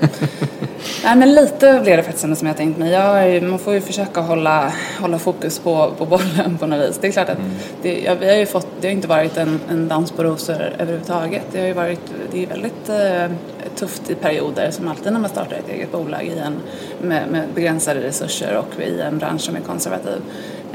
Nej 1.04 1.16
men 1.16 1.34
lite 1.34 1.80
blev 1.82 1.96
det 1.96 2.02
faktiskt 2.02 2.24
ändå 2.24 2.36
som 2.36 2.48
jag 2.48 2.56
tänkt 2.56 2.78
mig. 2.78 2.92
Jag, 2.92 3.42
man 3.42 3.58
får 3.58 3.74
ju 3.74 3.80
försöka 3.80 4.20
hålla, 4.20 4.72
hålla 5.00 5.18
fokus 5.18 5.58
på, 5.58 5.92
på 5.98 6.06
bollen 6.06 6.58
på 6.58 6.66
något 6.66 6.88
vis. 6.88 6.98
Det 7.00 7.06
är 7.06 7.12
klart 7.12 7.28
att 7.28 7.38
mm. 7.38 7.50
det, 7.82 8.00
ja, 8.00 8.14
vi 8.20 8.28
har 8.28 8.36
ju 8.36 8.46
fått, 8.46 8.66
det 8.80 8.86
har 8.86 8.92
inte 8.92 9.08
varit 9.08 9.36
en, 9.36 9.60
en 9.70 9.88
dans 9.88 10.12
på 10.12 10.24
rosor 10.24 10.72
överhuvudtaget. 10.78 11.42
Det 11.52 11.60
har 11.60 11.66
ju 11.66 11.72
varit, 11.72 12.00
det 12.32 12.42
är 12.42 12.46
väldigt 12.46 12.88
eh, 12.88 13.36
tufft 13.76 14.10
i 14.10 14.14
perioder 14.14 14.70
som 14.70 14.88
alltid 14.88 15.12
när 15.12 15.20
man 15.20 15.30
startar 15.30 15.56
ett 15.56 15.68
eget 15.68 15.92
bolag 15.92 16.24
i 16.24 16.38
en, 16.38 16.56
med, 17.02 17.28
med 17.30 17.48
begränsade 17.54 18.00
resurser 18.00 18.56
och 18.56 18.82
i 18.82 19.00
en 19.00 19.18
bransch 19.18 19.40
som 19.40 19.56
är 19.56 19.60
konservativ. 19.60 20.20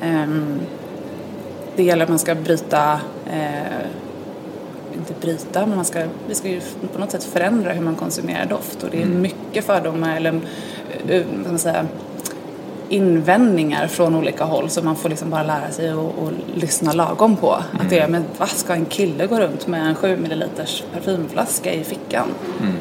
Um, 0.03 0.59
det 1.75 1.83
gäller 1.83 2.03
att 2.03 2.09
man 2.09 2.19
ska 2.19 2.35
bryta 2.35 2.99
uh, 3.27 3.87
inte 4.99 5.13
bryta, 5.21 5.65
men 5.65 5.75
man 5.75 5.85
ska, 5.85 6.03
vi 6.27 6.35
ska 6.35 6.49
ju 6.49 6.61
på 6.93 6.99
något 6.99 7.11
sätt 7.11 7.23
förändra 7.23 7.73
hur 7.73 7.81
man 7.81 7.95
konsumerar 7.95 8.45
doft 8.45 8.83
och 8.83 8.89
det 8.91 8.97
är 8.97 9.05
mm. 9.05 9.21
mycket 9.21 9.65
fördomar 9.65 10.15
eller 10.15 10.33
eh, 10.33 11.15
eh, 11.15 11.25
vad 11.43 11.51
man 11.51 11.59
säga, 11.59 11.87
invändningar 12.89 13.87
från 13.87 14.15
olika 14.15 14.43
håll 14.43 14.69
som 14.69 14.85
man 14.85 14.95
får 14.95 15.09
liksom 15.09 15.29
bara 15.29 15.43
lära 15.43 15.71
sig 15.71 15.93
och, 15.93 16.23
och 16.23 16.31
lyssna 16.55 16.93
lagom 16.93 17.35
på. 17.35 17.53
Mm. 17.53 17.85
Att 17.85 17.89
det 17.89 17.99
är, 17.99 18.07
men 18.07 18.23
vad 18.37 18.49
ska 18.49 18.73
en 18.73 18.85
kille 18.85 19.27
gå 19.27 19.39
runt 19.39 19.67
med 19.67 19.87
en 19.89 19.95
7 19.95 20.17
milliliters 20.17 20.83
parfymflaska 20.93 21.73
i 21.73 21.83
fickan? 21.83 22.27
Mm. 22.61 22.75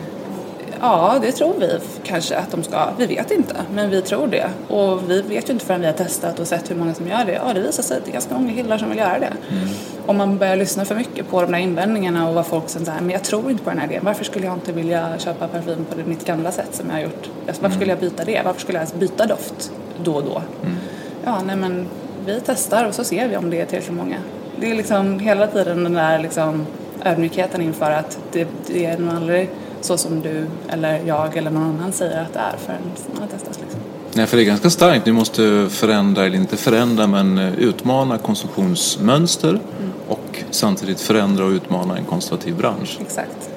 Ja, 0.80 1.18
det 1.22 1.32
tror 1.32 1.54
vi 1.58 1.78
kanske 2.04 2.36
att 2.36 2.50
de 2.50 2.62
ska. 2.62 2.88
Vi 2.98 3.06
vet 3.06 3.30
inte, 3.30 3.54
men 3.74 3.90
vi 3.90 4.02
tror 4.02 4.26
det. 4.26 4.50
Och 4.68 5.10
vi 5.10 5.22
vet 5.22 5.48
ju 5.48 5.52
inte 5.52 5.64
förrän 5.66 5.80
vi 5.80 5.86
har 5.86 5.94
testat 5.94 6.38
och 6.38 6.46
sett 6.46 6.70
hur 6.70 6.76
många 6.76 6.94
som 6.94 7.08
gör 7.08 7.24
det. 7.24 7.32
Ja, 7.32 7.52
det 7.54 7.60
visar 7.60 7.82
sig 7.82 7.96
att 7.96 8.04
det 8.04 8.10
är 8.10 8.12
ganska 8.12 8.34
många 8.34 8.52
killar 8.52 8.78
som 8.78 8.88
vill 8.88 8.98
göra 8.98 9.18
det. 9.18 9.32
Mm. 9.50 9.68
Om 10.06 10.16
man 10.16 10.38
börjar 10.38 10.56
lyssna 10.56 10.84
för 10.84 10.94
mycket 10.94 11.30
på 11.30 11.42
de 11.42 11.52
där 11.52 11.58
invändningarna 11.58 12.28
och 12.28 12.34
vad 12.34 12.46
folk 12.46 12.68
säger, 12.68 13.00
men 13.00 13.10
jag 13.10 13.24
tror 13.24 13.50
inte 13.50 13.64
på 13.64 13.70
den 13.70 13.78
här 13.78 13.86
idén. 13.86 14.04
Varför 14.04 14.24
skulle 14.24 14.46
jag 14.46 14.54
inte 14.54 14.72
vilja 14.72 15.18
köpa 15.18 15.48
parfym 15.48 15.84
på 15.84 16.08
mitt 16.08 16.24
gamla 16.24 16.52
sätt 16.52 16.68
som 16.74 16.86
jag 16.86 16.94
har 16.94 17.02
gjort? 17.02 17.30
Varför 17.46 17.64
mm. 17.64 17.72
skulle 17.72 17.90
jag 17.90 17.98
byta 17.98 18.24
det? 18.24 18.42
Varför 18.44 18.60
skulle 18.60 18.78
jag 18.78 18.82
ens 18.82 18.94
byta 18.94 19.26
doft 19.26 19.72
då 20.02 20.14
och 20.14 20.24
då? 20.24 20.42
Mm. 20.62 20.76
Ja, 21.24 21.42
nej 21.46 21.56
men 21.56 21.86
vi 22.26 22.40
testar 22.46 22.84
och 22.84 22.94
så 22.94 23.04
ser 23.04 23.28
vi 23.28 23.36
om 23.36 23.50
det 23.50 23.60
är 23.60 23.66
tillräckligt 23.66 23.96
många. 23.96 24.16
Det 24.60 24.70
är 24.70 24.74
liksom 24.74 25.18
hela 25.18 25.46
tiden 25.46 25.84
den 25.84 25.92
där 25.92 26.18
liksom 26.18 26.66
ödmjukheten 27.04 27.62
inför 27.62 27.90
att 27.90 28.18
det, 28.32 28.48
det 28.66 28.84
är 28.84 28.98
nog 28.98 29.14
aldrig 29.14 29.50
så 29.80 29.96
som 29.96 30.20
du 30.20 30.46
eller 30.68 31.00
jag 31.06 31.36
eller 31.36 31.50
någon 31.50 31.62
annan 31.62 31.92
säger 31.92 32.22
att 32.22 32.32
det 32.32 32.38
är 32.38 32.56
förrän 32.66 32.80
man 33.12 33.22
har 33.22 33.28
testat. 33.28 33.58
Liksom. 33.60 33.80
Nej, 34.14 34.26
för 34.26 34.36
det 34.36 34.42
är 34.42 34.44
ganska 34.46 34.70
starkt. 34.70 35.06
Ni 35.06 35.12
måste 35.12 35.68
förändra, 35.70 36.26
eller 36.26 36.36
inte 36.36 36.56
förändra, 36.56 37.06
men 37.06 37.38
eh, 37.38 37.54
utmana 37.54 38.18
konsumtionsmönster 38.18 39.48
mm. 39.48 39.62
och 40.08 40.44
samtidigt 40.50 41.00
förändra 41.00 41.44
och 41.44 41.50
utmana 41.50 41.96
en 41.96 42.04
konservativ 42.04 42.56
bransch. 42.56 42.98
Exakt. 43.00 43.50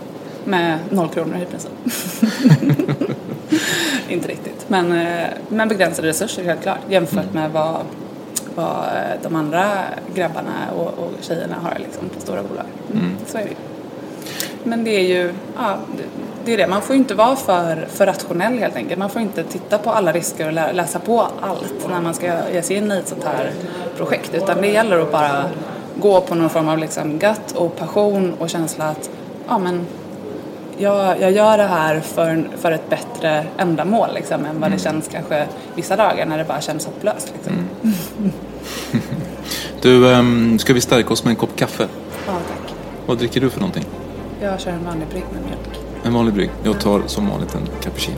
Med 0.45 0.79
noll 0.89 1.09
kronor 1.09 1.37
i 1.41 1.45
princip. 1.45 1.71
Inte 4.09 4.27
riktigt. 4.27 4.65
Men, 4.67 4.91
eh, 4.91 5.27
men 5.49 5.67
begränsade 5.67 6.07
resurser 6.07 6.43
helt 6.43 6.61
klart 6.61 6.79
jämfört 6.89 7.31
mm. 7.31 7.33
med 7.33 7.51
vad, 7.51 7.81
vad 8.55 8.85
de 9.23 9.35
andra 9.35 9.65
grabbarna 10.15 10.71
och, 10.75 10.87
och 10.87 11.11
tjejerna 11.21 11.55
har 11.61 11.79
liksom 11.79 12.09
på 12.09 12.21
stora 12.21 12.43
bolag. 12.43 12.65
Mm. 12.91 13.05
Mm. 13.05 13.17
Så 13.27 13.37
är 13.37 13.43
det 13.43 13.55
Men 14.63 14.83
det 14.83 14.91
är 14.91 15.03
ju, 15.03 15.33
ja, 15.55 15.77
det 16.45 16.53
är 16.53 16.57
det. 16.57 16.67
Man 16.67 16.81
får 16.81 16.95
inte 16.95 17.15
vara 17.15 17.35
för, 17.35 17.87
för 17.89 18.05
rationell 18.05 18.57
helt 18.57 18.75
enkelt. 18.75 18.99
Man 18.99 19.09
får 19.09 19.21
inte 19.21 19.43
titta 19.43 19.77
på 19.77 19.89
alla 19.89 20.11
risker 20.11 20.47
och 20.47 20.53
läsa 20.53 20.99
på 20.99 21.27
allt 21.41 21.89
när 21.89 22.01
man 22.01 22.13
ska 22.13 22.33
ge 22.53 22.61
sig 22.61 22.75
in 22.75 22.91
i 22.91 22.97
ett 22.97 23.07
sånt 23.07 23.23
här 23.23 23.51
projekt. 23.97 24.33
Utan 24.33 24.61
det 24.61 24.67
gäller 24.67 24.99
att 24.99 25.11
bara 25.11 25.45
gå 25.95 26.21
på 26.21 26.35
någon 26.35 26.49
form 26.49 26.67
av 26.67 26.77
liksom 26.77 27.19
gut 27.19 27.51
och 27.55 27.75
passion 27.75 28.33
och 28.39 28.49
känsla 28.49 28.85
att 28.85 29.09
ja, 29.47 29.57
men 29.57 29.85
jag, 30.77 31.21
jag 31.21 31.31
gör 31.31 31.57
det 31.57 31.63
här 31.63 31.99
för, 31.99 32.47
för 32.57 32.71
ett 32.71 32.89
bättre 32.89 33.45
ändamål 33.57 34.09
liksom, 34.13 34.45
än 34.45 34.59
vad 34.59 34.61
det 34.61 34.65
mm. 34.65 34.79
känns 34.79 35.07
kanske 35.07 35.47
vissa 35.75 35.95
dagar 35.95 36.25
när 36.25 36.37
det 36.37 36.43
bara 36.43 36.61
känns 36.61 36.85
hopplöst. 36.85 37.33
Liksom. 37.33 37.53
Mm. 37.53 38.31
du, 39.81 40.05
um, 40.05 40.59
ska 40.59 40.73
vi 40.73 40.81
stärka 40.81 41.13
oss 41.13 41.23
med 41.23 41.31
en 41.31 41.35
kopp 41.35 41.55
kaffe? 41.55 41.87
Ja, 42.27 42.33
tack. 42.33 42.73
Vad 43.05 43.17
dricker 43.17 43.41
du 43.41 43.49
för 43.49 43.59
någonting? 43.59 43.85
Jag 44.41 44.59
kör 44.59 44.71
en 44.71 44.85
vanlig 44.85 45.07
brygg 45.07 45.23
med 45.33 45.41
mjölk. 45.45 45.79
En 46.03 46.13
vanlig 46.13 46.33
brygg. 46.33 46.49
Jag 46.63 46.81
tar 46.81 47.01
som 47.07 47.27
vanligt 47.29 47.55
en 47.55 47.67
cappuccino. 47.81 48.17